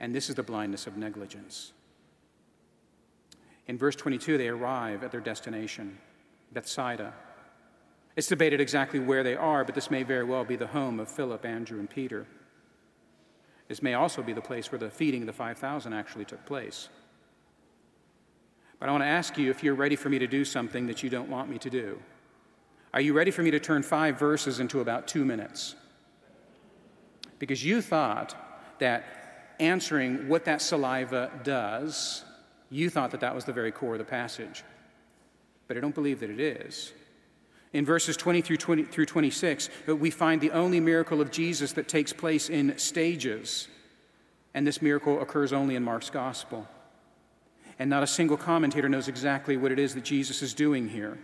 And 0.00 0.14
this 0.14 0.28
is 0.28 0.34
the 0.34 0.42
blindness 0.42 0.86
of 0.86 0.96
negligence. 0.96 1.72
In 3.68 3.76
verse 3.76 3.96
22, 3.96 4.38
they 4.38 4.48
arrive 4.48 5.02
at 5.02 5.10
their 5.10 5.20
destination, 5.20 5.98
Bethsaida. 6.52 7.12
It's 8.14 8.28
debated 8.28 8.60
exactly 8.60 9.00
where 9.00 9.22
they 9.22 9.34
are, 9.34 9.64
but 9.64 9.74
this 9.74 9.90
may 9.90 10.02
very 10.02 10.24
well 10.24 10.44
be 10.44 10.56
the 10.56 10.68
home 10.68 11.00
of 11.00 11.08
Philip, 11.08 11.44
Andrew, 11.44 11.78
and 11.78 11.90
Peter. 11.90 12.26
This 13.68 13.82
may 13.82 13.94
also 13.94 14.22
be 14.22 14.32
the 14.32 14.40
place 14.40 14.70
where 14.70 14.78
the 14.78 14.90
feeding 14.90 15.22
of 15.22 15.26
the 15.26 15.32
5,000 15.32 15.92
actually 15.92 16.24
took 16.24 16.44
place. 16.46 16.88
But 18.78 18.88
I 18.88 18.92
want 18.92 19.02
to 19.02 19.08
ask 19.08 19.36
you 19.36 19.50
if 19.50 19.62
you're 19.64 19.74
ready 19.74 19.96
for 19.96 20.08
me 20.08 20.18
to 20.18 20.26
do 20.26 20.44
something 20.44 20.86
that 20.86 21.02
you 21.02 21.10
don't 21.10 21.28
want 21.28 21.50
me 21.50 21.58
to 21.58 21.70
do. 21.70 21.98
Are 22.94 23.00
you 23.00 23.12
ready 23.12 23.30
for 23.30 23.42
me 23.42 23.50
to 23.50 23.60
turn 23.60 23.82
five 23.82 24.18
verses 24.18 24.60
into 24.60 24.80
about 24.80 25.08
two 25.08 25.24
minutes? 25.24 25.74
Because 27.38 27.64
you 27.64 27.82
thought 27.82 28.34
that 28.78 29.56
answering 29.58 30.28
what 30.28 30.44
that 30.44 30.62
saliva 30.62 31.30
does 31.42 32.24
you 32.70 32.90
thought 32.90 33.10
that 33.12 33.20
that 33.20 33.34
was 33.34 33.44
the 33.44 33.52
very 33.52 33.72
core 33.72 33.92
of 33.92 33.98
the 33.98 34.04
passage, 34.04 34.64
but 35.68 35.76
I 35.76 35.80
don't 35.80 35.94
believe 35.94 36.20
that 36.20 36.30
it 36.30 36.40
is. 36.40 36.92
In 37.72 37.84
verses 37.84 38.16
20 38.16 38.40
through, 38.40 38.56
20 38.56 38.84
through 38.84 39.06
26, 39.06 39.68
we 39.86 40.10
find 40.10 40.40
the 40.40 40.52
only 40.52 40.80
miracle 40.80 41.20
of 41.20 41.30
Jesus 41.30 41.72
that 41.72 41.88
takes 41.88 42.12
place 42.12 42.48
in 42.48 42.76
stages, 42.78 43.68
and 44.54 44.66
this 44.66 44.80
miracle 44.80 45.20
occurs 45.20 45.52
only 45.52 45.76
in 45.76 45.82
Mark's 45.84 46.10
gospel. 46.10 46.66
And 47.78 47.90
not 47.90 48.02
a 48.02 48.06
single 48.06 48.38
commentator 48.38 48.88
knows 48.88 49.08
exactly 49.08 49.56
what 49.56 49.70
it 49.72 49.78
is 49.78 49.94
that 49.94 50.04
Jesus 50.04 50.40
is 50.40 50.54
doing 50.54 50.88
here. 50.88 51.18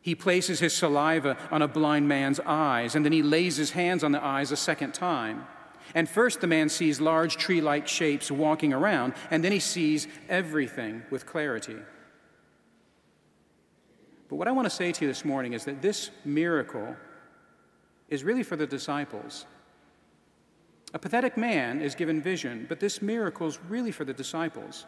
He 0.00 0.14
places 0.14 0.60
his 0.60 0.72
saliva 0.72 1.36
on 1.50 1.60
a 1.60 1.68
blind 1.68 2.08
man's 2.08 2.40
eyes, 2.46 2.94
and 2.94 3.04
then 3.04 3.12
he 3.12 3.22
lays 3.22 3.56
his 3.56 3.72
hands 3.72 4.02
on 4.02 4.12
the 4.12 4.24
eyes 4.24 4.50
a 4.50 4.56
second 4.56 4.94
time. 4.94 5.46
And 5.94 6.08
first, 6.08 6.40
the 6.40 6.46
man 6.46 6.68
sees 6.68 7.00
large 7.00 7.36
tree 7.36 7.60
like 7.60 7.88
shapes 7.88 8.30
walking 8.30 8.72
around, 8.72 9.14
and 9.30 9.42
then 9.42 9.52
he 9.52 9.60
sees 9.60 10.06
everything 10.28 11.02
with 11.10 11.26
clarity. 11.26 11.76
But 14.28 14.36
what 14.36 14.48
I 14.48 14.52
want 14.52 14.66
to 14.66 14.74
say 14.74 14.92
to 14.92 15.04
you 15.04 15.08
this 15.08 15.24
morning 15.24 15.54
is 15.54 15.64
that 15.64 15.80
this 15.80 16.10
miracle 16.24 16.94
is 18.08 18.24
really 18.24 18.42
for 18.42 18.56
the 18.56 18.66
disciples. 18.66 19.46
A 20.94 20.98
pathetic 20.98 21.36
man 21.36 21.80
is 21.80 21.94
given 21.94 22.20
vision, 22.20 22.66
but 22.68 22.80
this 22.80 23.02
miracle 23.02 23.46
is 23.46 23.58
really 23.68 23.92
for 23.92 24.04
the 24.04 24.14
disciples. 24.14 24.86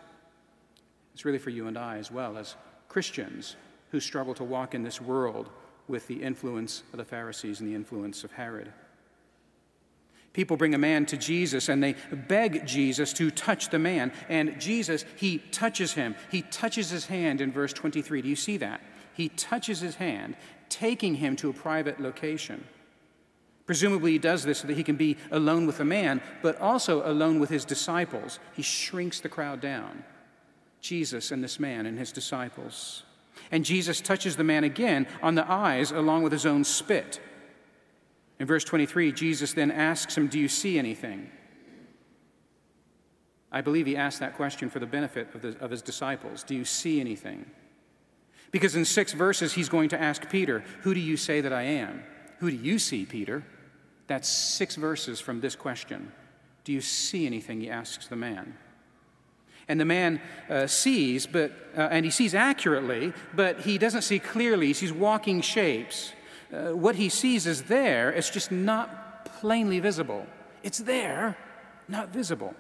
It's 1.14 1.24
really 1.24 1.38
for 1.38 1.50
you 1.50 1.66
and 1.66 1.76
I 1.76 1.98
as 1.98 2.10
well 2.10 2.38
as 2.38 2.56
Christians 2.88 3.56
who 3.90 4.00
struggle 4.00 4.34
to 4.34 4.44
walk 4.44 4.74
in 4.74 4.82
this 4.82 5.00
world 5.00 5.50
with 5.88 6.06
the 6.06 6.22
influence 6.22 6.82
of 6.92 6.98
the 6.98 7.04
Pharisees 7.04 7.60
and 7.60 7.68
the 7.68 7.74
influence 7.74 8.24
of 8.24 8.32
Herod. 8.32 8.72
People 10.32 10.56
bring 10.56 10.74
a 10.74 10.78
man 10.78 11.06
to 11.06 11.16
Jesus 11.16 11.68
and 11.68 11.82
they 11.82 11.96
beg 12.12 12.64
Jesus 12.66 13.12
to 13.14 13.30
touch 13.30 13.70
the 13.70 13.78
man. 13.78 14.12
And 14.28 14.60
Jesus, 14.60 15.04
he 15.16 15.38
touches 15.38 15.94
him. 15.94 16.14
He 16.30 16.42
touches 16.42 16.90
his 16.90 17.06
hand 17.06 17.40
in 17.40 17.50
verse 17.50 17.72
23. 17.72 18.22
Do 18.22 18.28
you 18.28 18.36
see 18.36 18.56
that? 18.58 18.80
He 19.12 19.28
touches 19.28 19.80
his 19.80 19.96
hand, 19.96 20.36
taking 20.68 21.16
him 21.16 21.34
to 21.36 21.50
a 21.50 21.52
private 21.52 22.00
location. 22.00 22.64
Presumably, 23.66 24.12
he 24.12 24.18
does 24.18 24.44
this 24.44 24.58
so 24.58 24.68
that 24.68 24.76
he 24.76 24.82
can 24.82 24.96
be 24.96 25.16
alone 25.30 25.66
with 25.66 25.78
the 25.78 25.84
man, 25.84 26.20
but 26.42 26.60
also 26.60 27.08
alone 27.08 27.38
with 27.38 27.50
his 27.50 27.64
disciples. 27.64 28.38
He 28.52 28.62
shrinks 28.62 29.20
the 29.20 29.28
crowd 29.28 29.60
down. 29.60 30.04
Jesus 30.80 31.30
and 31.30 31.42
this 31.42 31.60
man 31.60 31.86
and 31.86 31.98
his 31.98 32.12
disciples. 32.12 33.02
And 33.50 33.64
Jesus 33.64 34.00
touches 34.00 34.36
the 34.36 34.44
man 34.44 34.64
again 34.64 35.06
on 35.22 35.34
the 35.34 35.48
eyes 35.50 35.90
along 35.90 36.22
with 36.22 36.32
his 36.32 36.46
own 36.46 36.64
spit. 36.64 37.20
In 38.40 38.46
verse 38.46 38.64
23, 38.64 39.12
Jesus 39.12 39.52
then 39.52 39.70
asks 39.70 40.16
him, 40.16 40.26
Do 40.26 40.38
you 40.38 40.48
see 40.48 40.78
anything? 40.78 41.30
I 43.52 43.60
believe 43.60 43.86
he 43.86 43.96
asked 43.96 44.20
that 44.20 44.34
question 44.34 44.70
for 44.70 44.78
the 44.78 44.86
benefit 44.86 45.28
of, 45.34 45.42
the, 45.42 45.58
of 45.60 45.70
his 45.70 45.82
disciples. 45.82 46.42
Do 46.42 46.54
you 46.54 46.64
see 46.64 47.00
anything? 47.00 47.44
Because 48.50 48.74
in 48.74 48.86
six 48.86 49.12
verses, 49.12 49.52
he's 49.52 49.68
going 49.68 49.90
to 49.90 50.00
ask 50.00 50.30
Peter, 50.30 50.64
Who 50.80 50.94
do 50.94 51.00
you 51.00 51.18
say 51.18 51.42
that 51.42 51.52
I 51.52 51.62
am? 51.62 52.02
Who 52.38 52.50
do 52.50 52.56
you 52.56 52.78
see, 52.78 53.04
Peter? 53.04 53.44
That's 54.06 54.28
six 54.28 54.74
verses 54.74 55.20
from 55.20 55.42
this 55.42 55.54
question. 55.54 56.10
Do 56.64 56.72
you 56.72 56.80
see 56.80 57.26
anything? 57.26 57.60
He 57.60 57.70
asks 57.70 58.08
the 58.08 58.16
man. 58.16 58.56
And 59.68 59.78
the 59.78 59.84
man 59.84 60.20
uh, 60.48 60.66
sees, 60.66 61.26
but, 61.26 61.52
uh, 61.76 61.82
and 61.82 62.06
he 62.06 62.10
sees 62.10 62.34
accurately, 62.34 63.12
but 63.34 63.60
he 63.60 63.76
doesn't 63.76 64.02
see 64.02 64.18
clearly. 64.18 64.68
He 64.68 64.72
sees 64.72 64.92
walking 64.92 65.42
shapes 65.42 66.12
uh, 66.52 66.70
what 66.70 66.96
he 66.96 67.08
sees 67.08 67.46
is 67.46 67.62
there, 67.62 68.10
it's 68.10 68.30
just 68.30 68.50
not 68.50 69.24
plainly 69.24 69.80
visible. 69.80 70.26
It's 70.62 70.78
there, 70.78 71.36
not 71.88 72.10
visible. 72.10 72.54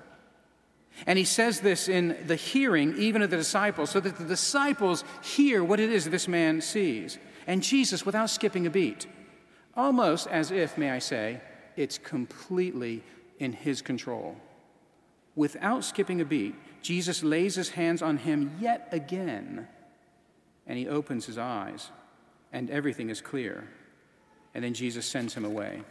And 1.06 1.18
he 1.18 1.24
says 1.24 1.60
this 1.60 1.88
in 1.88 2.16
the 2.26 2.36
hearing, 2.36 2.96
even 2.98 3.22
of 3.22 3.30
the 3.30 3.36
disciples, 3.36 3.90
so 3.90 4.00
that 4.00 4.16
the 4.16 4.24
disciples 4.24 5.04
hear 5.22 5.64
what 5.64 5.80
it 5.80 5.90
is 5.90 6.04
this 6.04 6.28
man 6.28 6.60
sees. 6.60 7.18
And 7.46 7.62
Jesus, 7.62 8.04
without 8.04 8.30
skipping 8.30 8.66
a 8.66 8.70
beat, 8.70 9.06
almost 9.74 10.26
as 10.28 10.50
if, 10.50 10.76
may 10.76 10.90
I 10.90 10.98
say, 10.98 11.40
it's 11.76 11.98
completely 11.98 13.02
in 13.38 13.52
his 13.52 13.82
control. 13.82 14.36
Without 15.34 15.84
skipping 15.84 16.20
a 16.20 16.24
beat, 16.24 16.54
Jesus 16.82 17.22
lays 17.22 17.54
his 17.54 17.70
hands 17.70 18.02
on 18.02 18.18
him 18.18 18.56
yet 18.60 18.88
again, 18.92 19.68
and 20.66 20.78
he 20.78 20.88
opens 20.88 21.26
his 21.26 21.38
eyes, 21.38 21.90
and 22.52 22.70
everything 22.70 23.10
is 23.10 23.20
clear 23.20 23.68
and 24.54 24.64
then 24.64 24.74
Jesus 24.74 25.06
sends 25.06 25.34
him 25.34 25.44
away. 25.44 25.82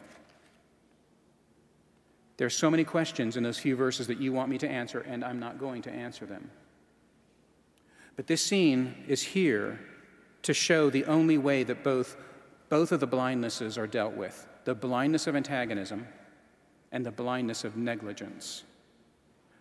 There 2.37 2.47
are 2.47 2.49
so 2.49 2.71
many 2.71 2.83
questions 2.83 3.35
in 3.35 3.43
those 3.43 3.59
few 3.59 3.75
verses 3.75 4.07
that 4.07 4.19
you 4.19 4.31
want 4.31 4.49
me 4.49 4.57
to 4.59 4.69
answer, 4.69 5.01
and 5.01 5.25
I'm 5.25 5.39
not 5.39 5.59
going 5.59 5.81
to 5.83 5.91
answer 5.91 6.25
them. 6.25 6.49
But 8.15 8.27
this 8.27 8.41
scene 8.41 8.95
is 9.07 9.21
here 9.21 9.79
to 10.43 10.53
show 10.53 10.89
the 10.89 11.05
only 11.05 11.37
way 11.37 11.63
that 11.63 11.83
both, 11.83 12.17
both 12.69 12.91
of 12.91 12.99
the 12.99 13.07
blindnesses 13.07 13.77
are 13.77 13.87
dealt 13.87 14.13
with 14.13 14.47
the 14.65 14.75
blindness 14.75 15.27
of 15.27 15.35
antagonism 15.35 16.07
and 16.91 17.05
the 17.05 17.11
blindness 17.11 17.63
of 17.63 17.75
negligence. 17.75 18.63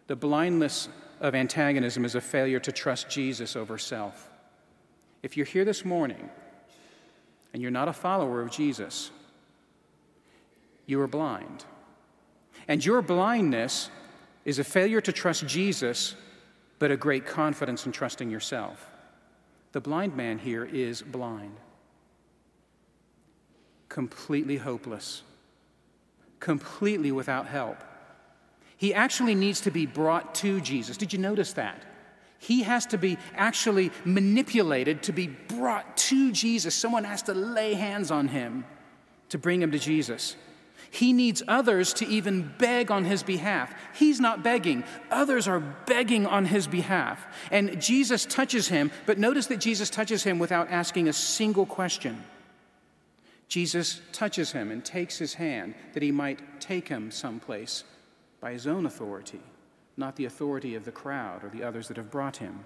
The 0.07 0.17
blindness 0.17 0.89
of 1.21 1.35
antagonism 1.35 2.05
is 2.05 2.15
a 2.15 2.21
failure 2.21 2.61
to 2.61 2.73
trust 2.73 3.09
Jesus 3.09 3.57
over 3.57 3.79
self. 3.79 4.31
If 5.23 5.37
you're 5.37 5.47
here 5.47 5.65
this 5.65 5.85
morning 5.85 6.31
and 7.53 7.63
you're 7.63 7.71
not 7.71 7.89
a 7.89 7.93
follower 7.93 8.41
of 8.41 8.51
Jesus, 8.51 9.11
you 10.87 11.01
are 11.01 11.09
blind. 11.09 11.65
And 12.67 12.85
your 12.85 13.03
blindness 13.03 13.91
is 14.45 14.59
a 14.59 14.65
failure 14.65 15.01
to 15.01 15.13
trust 15.13 15.47
Jesus, 15.47 16.15
but 16.79 16.91
a 16.91 16.97
great 16.97 17.27
confidence 17.27 17.87
in 17.87 17.93
trusting 17.93 18.31
yourself. 18.31 18.91
The 19.73 19.81
blind 19.81 20.17
man 20.17 20.39
here 20.39 20.65
is 20.65 21.03
blind, 21.03 21.57
completely 23.89 24.57
hopeless, 24.57 25.23
completely 26.41 27.13
without 27.13 27.47
help. 27.47 27.79
He 28.77 28.95
actually 28.95 29.35
needs 29.35 29.61
to 29.63 29.71
be 29.71 29.87
brought 29.87 30.35
to 30.37 30.61
Jesus. 30.61 30.97
Did 30.97 31.13
you 31.13 31.19
notice 31.19 31.53
that? 31.55 31.83
He 32.39 32.63
has 32.63 32.87
to 32.87 32.99
be 32.99 33.19
actually 33.35 33.91
manipulated 34.05 35.03
to 35.05 35.13
be 35.13 35.27
brought 35.27 35.97
to 35.97 36.33
Jesus. 36.33 36.75
Someone 36.75 37.05
has 37.05 37.23
to 37.23 37.35
lay 37.35 37.75
hands 37.75 38.11
on 38.11 38.29
him 38.29 38.65
to 39.31 39.39
bring 39.39 39.61
him 39.61 39.73
to 39.73 39.79
Jesus. 39.79 40.37
He 40.91 41.13
needs 41.13 41.43
others 41.49 41.93
to 41.95 42.07
even 42.07 42.55
beg 42.57 42.91
on 42.91 43.05
his 43.05 43.23
behalf. 43.23 43.75
He's 43.95 44.21
not 44.21 44.43
begging, 44.43 44.85
others 45.11 45.47
are 45.47 45.61
begging 45.61 46.27
on 46.27 46.47
his 46.47 46.67
behalf. 46.67 47.27
And 47.51 47.81
Jesus 47.81 48.25
touches 48.25 48.69
him, 48.69 48.91
but 49.05 49.19
notice 49.19 49.49
that 49.49 49.59
Jesus 49.61 49.91
touches 49.91 50.23
him 50.23 50.39
without 50.39 50.71
asking 50.71 51.09
a 51.09 51.13
single 51.13 51.67
question. 51.67 52.25
Jesus 53.49 54.01
touches 54.13 54.53
him 54.53 54.71
and 54.71 54.85
takes 54.85 55.19
his 55.19 55.35
hand 55.35 55.75
that 55.93 56.03
he 56.03 56.13
might 56.13 56.61
take 56.61 56.89
him 56.89 57.11
someplace 57.11 57.85
by 58.41 58.53
his 58.53 58.67
own 58.67 58.87
authority 58.87 59.41
not 59.99 60.17
the 60.17 60.25
authority 60.25 60.75
of 60.75 60.85
the 60.85 60.93
crowd 60.93 61.45
or 61.45 61.49
the 61.49 61.63
others 61.63 61.89
that 61.89 61.97
have 61.97 62.11
brought 62.11 62.39
him. 62.39 62.65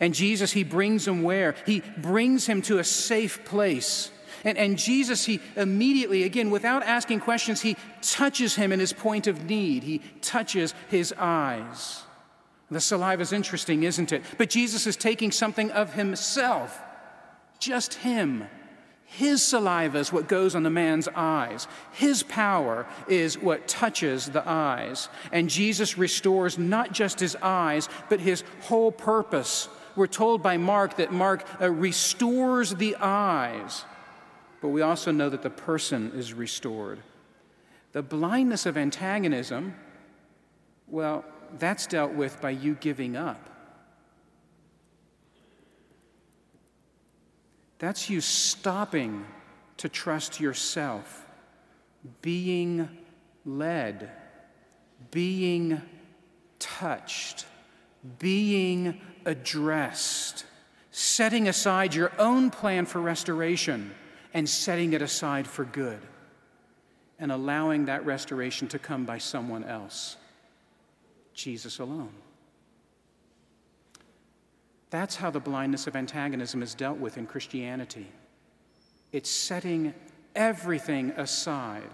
And 0.00 0.14
Jesus, 0.14 0.52
he 0.52 0.64
brings 0.64 1.06
him 1.06 1.22
where? 1.22 1.54
He 1.66 1.82
brings 1.96 2.46
him 2.46 2.62
to 2.62 2.78
a 2.78 2.84
safe 2.84 3.44
place. 3.44 4.10
And, 4.44 4.58
and 4.58 4.78
Jesus, 4.78 5.24
he 5.24 5.40
immediately, 5.56 6.24
again, 6.24 6.50
without 6.50 6.82
asking 6.82 7.20
questions, 7.20 7.62
he 7.62 7.76
touches 8.02 8.54
him 8.54 8.72
in 8.72 8.80
his 8.80 8.92
point 8.92 9.26
of 9.26 9.44
need. 9.44 9.82
He 9.82 10.00
touches 10.20 10.74
his 10.88 11.12
eyes. 11.18 12.02
The 12.70 12.80
saliva 12.80 13.22
is 13.22 13.32
interesting, 13.32 13.82
isn't 13.82 14.12
it? 14.12 14.22
But 14.36 14.50
Jesus 14.50 14.86
is 14.86 14.96
taking 14.96 15.32
something 15.32 15.70
of 15.70 15.94
himself, 15.94 16.80
just 17.58 17.94
him. 17.94 18.44
His 19.10 19.42
saliva 19.42 19.98
is 19.98 20.12
what 20.12 20.28
goes 20.28 20.54
on 20.54 20.64
the 20.64 20.70
man's 20.70 21.08
eyes. 21.14 21.66
His 21.92 22.22
power 22.22 22.86
is 23.08 23.38
what 23.38 23.66
touches 23.66 24.26
the 24.26 24.46
eyes. 24.46 25.08
And 25.32 25.48
Jesus 25.48 25.96
restores 25.96 26.58
not 26.58 26.92
just 26.92 27.18
his 27.18 27.34
eyes, 27.40 27.88
but 28.10 28.20
his 28.20 28.44
whole 28.64 28.92
purpose. 28.92 29.70
We're 29.96 30.08
told 30.08 30.42
by 30.42 30.58
Mark 30.58 30.96
that 30.98 31.10
Mark 31.10 31.44
uh, 31.58 31.70
restores 31.70 32.74
the 32.74 32.96
eyes, 33.00 33.86
but 34.60 34.68
we 34.68 34.82
also 34.82 35.10
know 35.10 35.30
that 35.30 35.42
the 35.42 35.50
person 35.50 36.12
is 36.14 36.34
restored. 36.34 36.98
The 37.92 38.02
blindness 38.02 38.66
of 38.66 38.76
antagonism, 38.76 39.74
well, 40.86 41.24
that's 41.58 41.86
dealt 41.86 42.12
with 42.12 42.42
by 42.42 42.50
you 42.50 42.74
giving 42.74 43.16
up. 43.16 43.48
That's 47.78 48.10
you 48.10 48.20
stopping 48.20 49.24
to 49.78 49.88
trust 49.88 50.40
yourself, 50.40 51.26
being 52.22 52.88
led, 53.44 54.10
being 55.10 55.80
touched, 56.58 57.46
being 58.18 59.00
addressed, 59.24 60.44
setting 60.90 61.48
aside 61.48 61.94
your 61.94 62.12
own 62.18 62.50
plan 62.50 62.86
for 62.86 63.00
restoration 63.00 63.92
and 64.34 64.48
setting 64.48 64.92
it 64.92 65.02
aside 65.02 65.46
for 65.46 65.64
good, 65.64 66.00
and 67.18 67.32
allowing 67.32 67.86
that 67.86 68.04
restoration 68.04 68.68
to 68.68 68.78
come 68.78 69.04
by 69.04 69.18
someone 69.18 69.64
else, 69.64 70.16
Jesus 71.32 71.78
alone. 71.78 72.12
That's 74.90 75.16
how 75.16 75.30
the 75.30 75.40
blindness 75.40 75.86
of 75.86 75.96
antagonism 75.96 76.62
is 76.62 76.74
dealt 76.74 76.98
with 76.98 77.18
in 77.18 77.26
Christianity. 77.26 78.06
It's 79.12 79.30
setting 79.30 79.94
everything 80.34 81.10
aside 81.10 81.90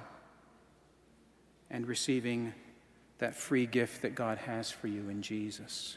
and 1.70 1.86
receiving 1.86 2.54
that 3.18 3.34
free 3.34 3.66
gift 3.66 4.02
that 4.02 4.14
God 4.14 4.38
has 4.38 4.70
for 4.70 4.86
you 4.86 5.08
in 5.08 5.22
Jesus. 5.22 5.96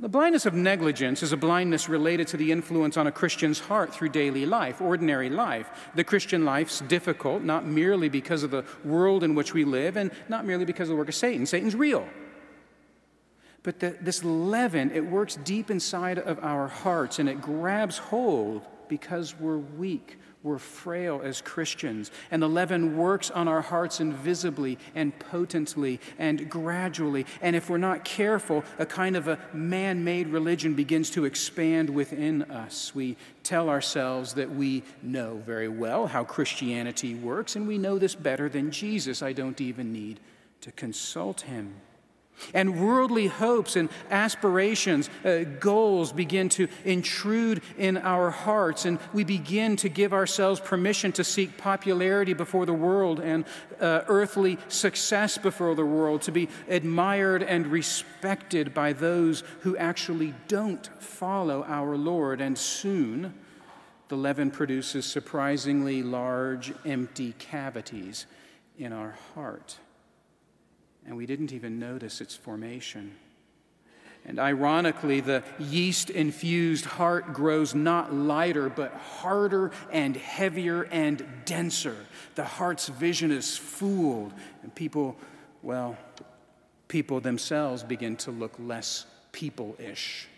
The 0.00 0.08
blindness 0.08 0.46
of 0.46 0.54
negligence 0.54 1.24
is 1.24 1.32
a 1.32 1.36
blindness 1.36 1.88
related 1.88 2.28
to 2.28 2.36
the 2.36 2.52
influence 2.52 2.96
on 2.96 3.08
a 3.08 3.12
Christian's 3.12 3.58
heart 3.58 3.92
through 3.92 4.10
daily 4.10 4.46
life, 4.46 4.80
ordinary 4.80 5.28
life. 5.28 5.90
The 5.96 6.04
Christian 6.04 6.44
life's 6.44 6.80
difficult, 6.82 7.42
not 7.42 7.66
merely 7.66 8.08
because 8.08 8.44
of 8.44 8.52
the 8.52 8.64
world 8.84 9.24
in 9.24 9.34
which 9.34 9.54
we 9.54 9.64
live 9.64 9.96
and 9.96 10.12
not 10.28 10.44
merely 10.44 10.64
because 10.64 10.88
of 10.88 10.90
the 10.90 10.96
work 10.96 11.08
of 11.08 11.16
Satan. 11.16 11.46
Satan's 11.46 11.74
real. 11.74 12.06
But 13.68 13.80
the, 13.80 13.94
this 14.00 14.24
leaven, 14.24 14.92
it 14.92 15.04
works 15.04 15.36
deep 15.44 15.70
inside 15.70 16.18
of 16.18 16.42
our 16.42 16.68
hearts 16.68 17.18
and 17.18 17.28
it 17.28 17.42
grabs 17.42 17.98
hold 17.98 18.62
because 18.88 19.38
we're 19.38 19.58
weak, 19.58 20.16
we're 20.42 20.56
frail 20.56 21.20
as 21.22 21.42
Christians. 21.42 22.10
And 22.30 22.42
the 22.42 22.48
leaven 22.48 22.96
works 22.96 23.30
on 23.30 23.46
our 23.46 23.60
hearts 23.60 24.00
invisibly 24.00 24.78
and 24.94 25.12
potently 25.18 26.00
and 26.18 26.48
gradually. 26.48 27.26
And 27.42 27.54
if 27.54 27.68
we're 27.68 27.76
not 27.76 28.06
careful, 28.06 28.64
a 28.78 28.86
kind 28.86 29.16
of 29.16 29.28
a 29.28 29.38
man 29.52 30.02
made 30.02 30.28
religion 30.28 30.72
begins 30.72 31.10
to 31.10 31.26
expand 31.26 31.90
within 31.90 32.44
us. 32.44 32.94
We 32.94 33.18
tell 33.42 33.68
ourselves 33.68 34.32
that 34.32 34.48
we 34.48 34.82
know 35.02 35.42
very 35.44 35.68
well 35.68 36.06
how 36.06 36.24
Christianity 36.24 37.16
works, 37.16 37.54
and 37.54 37.68
we 37.68 37.76
know 37.76 37.98
this 37.98 38.14
better 38.14 38.48
than 38.48 38.70
Jesus. 38.70 39.22
I 39.22 39.34
don't 39.34 39.60
even 39.60 39.92
need 39.92 40.20
to 40.62 40.72
consult 40.72 41.42
him. 41.42 41.74
And 42.54 42.80
worldly 42.80 43.26
hopes 43.26 43.76
and 43.76 43.88
aspirations, 44.10 45.10
uh, 45.24 45.44
goals 45.60 46.12
begin 46.12 46.48
to 46.50 46.68
intrude 46.84 47.62
in 47.76 47.96
our 47.96 48.30
hearts, 48.30 48.84
and 48.84 48.98
we 49.12 49.24
begin 49.24 49.76
to 49.76 49.88
give 49.88 50.12
ourselves 50.12 50.60
permission 50.60 51.12
to 51.12 51.24
seek 51.24 51.56
popularity 51.56 52.34
before 52.34 52.66
the 52.66 52.72
world 52.72 53.20
and 53.20 53.44
uh, 53.80 54.02
earthly 54.08 54.58
success 54.68 55.38
before 55.38 55.74
the 55.74 55.84
world, 55.84 56.22
to 56.22 56.32
be 56.32 56.48
admired 56.68 57.42
and 57.42 57.66
respected 57.66 58.74
by 58.74 58.92
those 58.92 59.42
who 59.60 59.76
actually 59.76 60.34
don't 60.46 60.86
follow 61.02 61.64
our 61.64 61.96
Lord. 61.96 62.40
And 62.40 62.56
soon, 62.56 63.34
the 64.08 64.16
leaven 64.16 64.50
produces 64.50 65.04
surprisingly 65.04 66.02
large, 66.02 66.72
empty 66.84 67.34
cavities 67.38 68.26
in 68.78 68.92
our 68.92 69.16
heart 69.34 69.78
and 71.08 71.16
we 71.16 71.24
didn't 71.24 71.52
even 71.52 71.78
notice 71.78 72.20
its 72.20 72.36
formation. 72.36 73.16
And 74.26 74.38
ironically, 74.38 75.20
the 75.20 75.42
yeast 75.58 76.10
infused 76.10 76.84
heart 76.84 77.32
grows 77.32 77.74
not 77.74 78.12
lighter, 78.12 78.68
but 78.68 78.92
harder 78.92 79.70
and 79.90 80.14
heavier 80.14 80.82
and 80.82 81.26
denser. 81.46 81.96
The 82.34 82.44
heart's 82.44 82.88
vision 82.88 83.30
is 83.30 83.56
fooled, 83.56 84.34
and 84.62 84.74
people, 84.74 85.16
well, 85.62 85.96
people 86.88 87.20
themselves 87.20 87.82
begin 87.82 88.16
to 88.16 88.30
look 88.30 88.52
less 88.58 89.06
people 89.32 89.76
ish. 89.78 90.28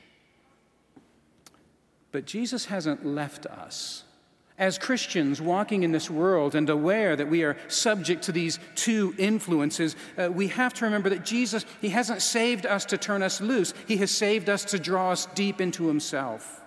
But 2.12 2.26
Jesus 2.26 2.66
hasn't 2.66 3.04
left 3.04 3.44
us 3.46 4.04
as 4.60 4.76
Christians 4.76 5.40
walking 5.40 5.82
in 5.82 5.90
this 5.90 6.10
world 6.10 6.54
and 6.54 6.68
aware 6.68 7.16
that 7.16 7.28
we 7.28 7.42
are 7.42 7.56
subject 7.68 8.24
to 8.24 8.32
these 8.32 8.58
two 8.74 9.14
influences, 9.16 9.96
uh, 10.18 10.30
we 10.30 10.48
have 10.48 10.74
to 10.74 10.84
remember 10.84 11.08
that 11.08 11.24
Jesus, 11.24 11.64
He 11.80 11.88
hasn't 11.88 12.20
saved 12.20 12.66
us 12.66 12.84
to 12.84 12.98
turn 12.98 13.22
us 13.22 13.40
loose, 13.40 13.72
He 13.88 13.96
has 13.96 14.10
saved 14.10 14.50
us 14.50 14.64
to 14.66 14.78
draw 14.78 15.12
us 15.12 15.26
deep 15.34 15.62
into 15.62 15.88
Himself. 15.88 16.60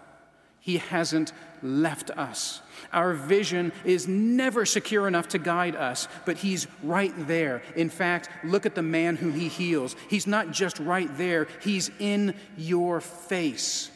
He 0.59 0.77
hasn't 0.77 1.33
left 1.61 2.09
us. 2.11 2.61
Our 2.91 3.13
vision 3.13 3.71
is 3.85 4.07
never 4.07 4.65
secure 4.65 5.07
enough 5.07 5.27
to 5.29 5.37
guide 5.37 5.75
us, 5.75 6.07
but 6.25 6.37
He's 6.37 6.65
right 6.81 7.13
there. 7.27 7.61
In 7.75 7.89
fact, 7.89 8.27
look 8.43 8.65
at 8.65 8.73
the 8.73 8.81
man 8.81 9.17
whom 9.17 9.33
He 9.33 9.49
heals. 9.49 9.95
He's 10.09 10.25
not 10.25 10.49
just 10.49 10.79
right 10.79 11.15
there, 11.15 11.47
He's 11.61 11.91
in 11.99 12.33
your 12.57 13.01
face, 13.01 13.91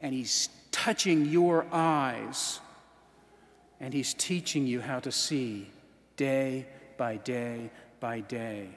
and 0.00 0.14
He's 0.14 0.48
touching 0.70 1.26
your 1.26 1.66
eyes 1.70 2.60
and 3.80 3.94
He's 3.94 4.14
teaching 4.14 4.66
you 4.66 4.80
how 4.80 5.00
to 5.00 5.12
see 5.12 5.70
day 6.16 6.66
by 6.96 7.16
day 7.16 7.70
by 8.00 8.20
day. 8.20 8.70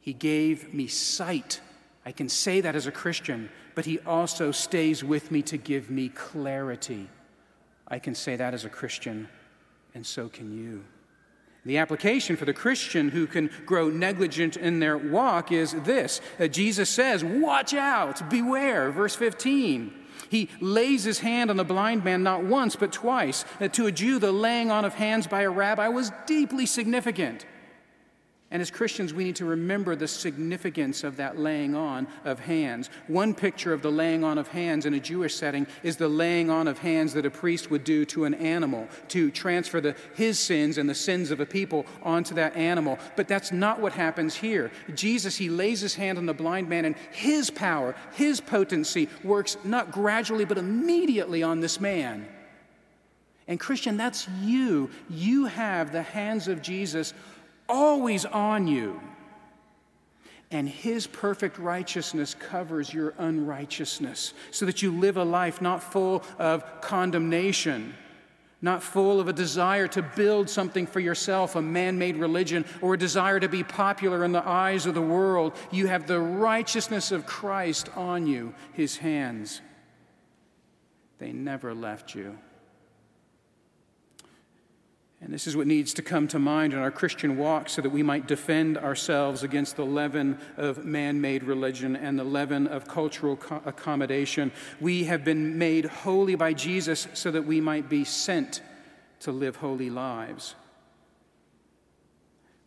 He 0.00 0.12
gave 0.12 0.74
me 0.74 0.86
sight. 0.86 1.60
I 2.04 2.12
can 2.12 2.28
say 2.28 2.60
that 2.60 2.76
as 2.76 2.86
a 2.86 2.92
Christian, 2.92 3.48
but 3.74 3.86
He 3.86 3.98
also 4.00 4.50
stays 4.50 5.02
with 5.02 5.30
me 5.30 5.42
to 5.42 5.56
give 5.56 5.90
me 5.90 6.10
clarity. 6.10 7.08
I 7.88 7.98
can 7.98 8.14
say 8.14 8.36
that 8.36 8.54
as 8.54 8.64
a 8.64 8.70
Christian, 8.70 9.28
and 9.94 10.04
so 10.04 10.28
can 10.28 10.52
you. 10.56 10.84
The 11.66 11.78
application 11.78 12.36
for 12.36 12.44
the 12.44 12.52
Christian 12.52 13.08
who 13.08 13.26
can 13.26 13.48
grow 13.64 13.88
negligent 13.88 14.58
in 14.58 14.80
their 14.80 14.98
walk 14.98 15.50
is 15.50 15.72
this 15.72 16.20
uh, 16.38 16.46
Jesus 16.46 16.90
says, 16.90 17.24
Watch 17.24 17.72
out, 17.72 18.28
beware, 18.28 18.90
verse 18.90 19.14
15. 19.14 20.03
He 20.28 20.48
lays 20.60 21.04
his 21.04 21.20
hand 21.20 21.50
on 21.50 21.56
the 21.56 21.64
blind 21.64 22.04
man 22.04 22.22
not 22.22 22.44
once, 22.44 22.76
but 22.76 22.92
twice. 22.92 23.44
Uh, 23.60 23.68
to 23.68 23.86
a 23.86 23.92
Jew, 23.92 24.18
the 24.18 24.32
laying 24.32 24.70
on 24.70 24.84
of 24.84 24.94
hands 24.94 25.26
by 25.26 25.42
a 25.42 25.50
rabbi 25.50 25.88
was 25.88 26.12
deeply 26.26 26.66
significant. 26.66 27.46
And 28.54 28.60
as 28.60 28.70
Christians, 28.70 29.12
we 29.12 29.24
need 29.24 29.34
to 29.36 29.46
remember 29.46 29.96
the 29.96 30.06
significance 30.06 31.02
of 31.02 31.16
that 31.16 31.36
laying 31.36 31.74
on 31.74 32.06
of 32.24 32.38
hands. 32.38 32.88
One 33.08 33.34
picture 33.34 33.72
of 33.72 33.82
the 33.82 33.90
laying 33.90 34.22
on 34.22 34.38
of 34.38 34.46
hands 34.46 34.86
in 34.86 34.94
a 34.94 35.00
Jewish 35.00 35.34
setting 35.34 35.66
is 35.82 35.96
the 35.96 36.06
laying 36.06 36.50
on 36.50 36.68
of 36.68 36.78
hands 36.78 37.14
that 37.14 37.26
a 37.26 37.30
priest 37.30 37.72
would 37.72 37.82
do 37.82 38.04
to 38.04 38.26
an 38.26 38.34
animal 38.34 38.86
to 39.08 39.32
transfer 39.32 39.80
the, 39.80 39.96
his 40.14 40.38
sins 40.38 40.78
and 40.78 40.88
the 40.88 40.94
sins 40.94 41.32
of 41.32 41.40
a 41.40 41.46
people 41.46 41.84
onto 42.04 42.32
that 42.36 42.54
animal. 42.54 42.96
But 43.16 43.26
that's 43.26 43.50
not 43.50 43.80
what 43.80 43.92
happens 43.92 44.36
here. 44.36 44.70
Jesus, 44.94 45.34
he 45.36 45.48
lays 45.48 45.80
his 45.80 45.96
hand 45.96 46.16
on 46.16 46.26
the 46.26 46.32
blind 46.32 46.68
man, 46.68 46.84
and 46.84 46.94
his 47.10 47.50
power, 47.50 47.96
his 48.12 48.40
potency 48.40 49.08
works 49.24 49.56
not 49.64 49.90
gradually, 49.90 50.44
but 50.44 50.58
immediately 50.58 51.42
on 51.42 51.58
this 51.58 51.80
man. 51.80 52.28
And 53.46 53.60
Christian, 53.60 53.96
that's 53.96 54.28
you. 54.42 54.90
You 55.10 55.46
have 55.46 55.92
the 55.92 56.02
hands 56.02 56.48
of 56.48 56.62
Jesus 56.62 57.12
always 57.68 58.24
on 58.24 58.66
you. 58.66 59.00
And 60.50 60.68
his 60.68 61.06
perfect 61.06 61.58
righteousness 61.58 62.34
covers 62.34 62.92
your 62.92 63.14
unrighteousness 63.18 64.34
so 64.50 64.66
that 64.66 64.82
you 64.82 64.92
live 64.92 65.16
a 65.16 65.24
life 65.24 65.60
not 65.60 65.82
full 65.82 66.22
of 66.38 66.80
condemnation, 66.80 67.94
not 68.62 68.82
full 68.82 69.18
of 69.18 69.26
a 69.26 69.32
desire 69.32 69.88
to 69.88 70.02
build 70.02 70.48
something 70.48 70.86
for 70.86 71.00
yourself, 71.00 71.56
a 71.56 71.62
man 71.62 71.98
made 71.98 72.16
religion, 72.16 72.64
or 72.80 72.94
a 72.94 72.98
desire 72.98 73.40
to 73.40 73.48
be 73.48 73.64
popular 73.64 74.24
in 74.24 74.32
the 74.32 74.46
eyes 74.46 74.86
of 74.86 74.94
the 74.94 75.02
world. 75.02 75.56
You 75.72 75.88
have 75.88 76.06
the 76.06 76.20
righteousness 76.20 77.10
of 77.10 77.26
Christ 77.26 77.88
on 77.96 78.26
you, 78.26 78.54
his 78.74 78.98
hands. 78.98 79.60
They 81.18 81.32
never 81.32 81.74
left 81.74 82.14
you. 82.14 82.38
And 85.24 85.32
This 85.32 85.46
is 85.46 85.56
what 85.56 85.66
needs 85.66 85.94
to 85.94 86.02
come 86.02 86.28
to 86.28 86.38
mind 86.38 86.74
in 86.74 86.78
our 86.78 86.90
Christian 86.90 87.38
walk 87.38 87.70
so 87.70 87.80
that 87.80 87.88
we 87.88 88.02
might 88.02 88.28
defend 88.28 88.76
ourselves 88.76 89.42
against 89.42 89.74
the 89.74 89.86
leaven 89.86 90.38
of 90.58 90.84
man 90.84 91.18
made 91.18 91.44
religion 91.44 91.96
and 91.96 92.18
the 92.18 92.24
leaven 92.24 92.66
of 92.66 92.86
cultural 92.86 93.38
co- 93.38 93.62
accommodation. 93.64 94.52
We 94.82 95.04
have 95.04 95.24
been 95.24 95.56
made 95.56 95.86
holy 95.86 96.34
by 96.34 96.52
Jesus 96.52 97.08
so 97.14 97.30
that 97.30 97.46
we 97.46 97.58
might 97.62 97.88
be 97.88 98.04
sent 98.04 98.60
to 99.20 99.32
live 99.32 99.56
holy 99.56 99.88
lives. 99.88 100.56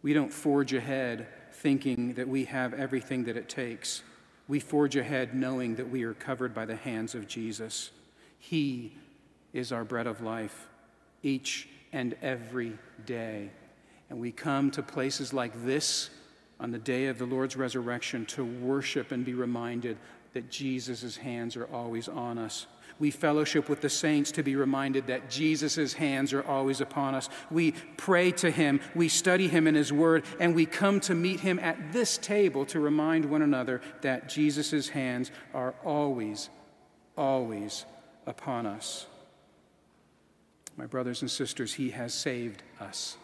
We 0.02 0.14
don't 0.14 0.34
forge 0.34 0.74
ahead 0.74 1.28
thinking 1.52 2.16
that 2.16 2.28
we 2.28 2.46
have 2.46 2.74
everything 2.74 3.26
that 3.26 3.38
it 3.38 3.50
takes. 3.50 4.02
We 4.48 4.60
forge 4.60 4.96
ahead 4.96 5.36
knowing 5.36 5.76
that 5.76 5.92
we 5.92 6.02
are 6.06 6.16
covered 6.16 6.56
by 6.56 6.66
the 6.66 6.76
hands 6.76 7.14
of 7.14 7.28
Jesus. 7.28 7.92
He 8.40 8.96
is 9.54 9.72
our 9.72 9.84
bread 9.84 10.08
of 10.08 10.22
life 10.22 10.68
each 11.22 11.68
and 11.94 12.16
every 12.22 12.78
day. 13.06 13.50
And 14.10 14.20
we 14.20 14.32
come 14.32 14.72
to 14.72 14.84
places 14.84 15.34
like 15.34 15.66
this 15.66 16.10
on 16.60 16.72
the 16.72 16.80
day 16.80 17.08
of 17.08 17.18
the 17.18 17.26
Lord's 17.26 17.56
resurrection 17.56 18.26
to 18.28 18.44
worship 18.44 19.12
and 19.12 19.26
be 19.26 19.34
reminded 19.34 19.98
that 20.34 20.50
Jesus' 20.50 21.18
hands 21.18 21.56
are 21.56 21.66
always 21.66 22.08
on 22.08 22.38
us. 22.38 22.68
We 23.00 23.12
fellowship 23.12 23.70
with 23.70 23.82
the 23.82 23.90
saints 23.90 24.32
to 24.32 24.44
be 24.44 24.56
reminded 24.56 25.08
that 25.08 25.30
Jesus' 25.30 25.94
hands 25.94 26.34
are 26.34 26.44
always 26.44 26.82
upon 26.82 27.14
us. 27.14 27.30
We 27.52 27.74
pray 27.96 28.32
to 28.34 28.50
him, 28.50 28.80
we 28.96 29.08
study 29.08 29.48
him 29.48 29.68
in 29.68 29.76
his 29.76 29.94
word, 29.94 30.26
and 30.40 30.56
we 30.56 30.66
come 30.66 31.00
to 31.02 31.14
meet 31.14 31.42
him 31.42 31.60
at 31.60 31.94
this 31.94 32.18
table 32.18 32.66
to 32.68 32.80
remind 32.80 33.26
one 33.26 33.44
another 33.44 33.82
that 34.02 34.30
Jesus' 34.30 34.90
hands 34.90 35.32
are 35.54 35.76
always, 35.86 36.50
always 37.16 37.86
upon 38.26 38.66
us. 38.66 39.06
My 40.78 40.86
brothers 40.86 41.22
and 41.22 41.30
sisters, 41.30 41.74
He 41.74 41.90
has 41.90 42.14
saved 42.14 42.62
us. 42.80 43.18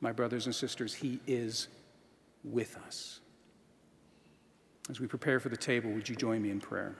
My 0.00 0.12
brothers 0.12 0.46
and 0.46 0.54
sisters, 0.54 0.94
He 0.94 1.18
is 1.26 1.66
with 2.44 2.76
us. 2.86 3.20
As 4.88 5.00
we 5.00 5.08
prepare 5.08 5.40
for 5.40 5.48
the 5.48 5.56
table, 5.56 5.90
would 5.90 6.08
you 6.08 6.14
join 6.14 6.40
me 6.40 6.50
in 6.50 6.60
prayer? 6.60 6.94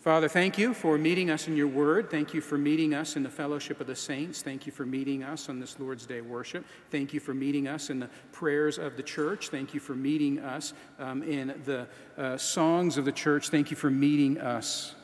Father, 0.00 0.28
thank 0.28 0.56
you 0.56 0.74
for 0.74 0.98
meeting 0.98 1.30
us 1.30 1.48
in 1.48 1.56
your 1.56 1.66
word. 1.66 2.10
Thank 2.10 2.34
you 2.34 2.42
for 2.42 2.58
meeting 2.58 2.94
us 2.94 3.16
in 3.16 3.22
the 3.22 3.28
fellowship 3.28 3.80
of 3.80 3.86
the 3.86 3.96
saints. 3.96 4.42
Thank 4.42 4.66
you 4.66 4.72
for 4.72 4.84
meeting 4.84 5.22
us 5.22 5.48
on 5.48 5.58
this 5.58 5.80
Lord's 5.80 6.04
Day 6.06 6.20
worship. 6.20 6.64
Thank 6.90 7.14
you 7.14 7.20
for 7.20 7.32
meeting 7.32 7.66
us 7.66 7.88
in 7.88 8.00
the 8.00 8.10
prayers 8.30 8.78
of 8.78 8.98
the 8.98 9.02
church. 9.02 9.48
Thank 9.48 9.72
you 9.72 9.80
for 9.80 9.94
meeting 9.94 10.40
us 10.40 10.74
um, 10.98 11.22
in 11.22 11.54
the 11.64 11.88
uh, 12.18 12.36
songs 12.36 12.98
of 12.98 13.06
the 13.06 13.12
church. 13.12 13.48
Thank 13.48 13.70
you 13.70 13.78
for 13.78 13.90
meeting 13.90 14.38
us 14.38 14.94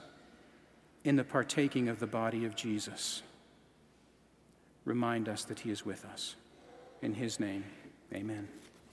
in 1.04 1.16
the 1.16 1.24
partaking 1.24 1.88
of 1.88 1.98
the 1.98 2.06
body 2.06 2.44
of 2.44 2.54
Jesus 2.54 3.22
remind 4.84 5.28
us 5.28 5.44
that 5.44 5.60
He 5.60 5.70
is 5.70 5.84
with 5.84 6.04
us. 6.04 6.36
In 7.02 7.14
His 7.14 7.40
name, 7.40 7.64
amen. 8.12 8.48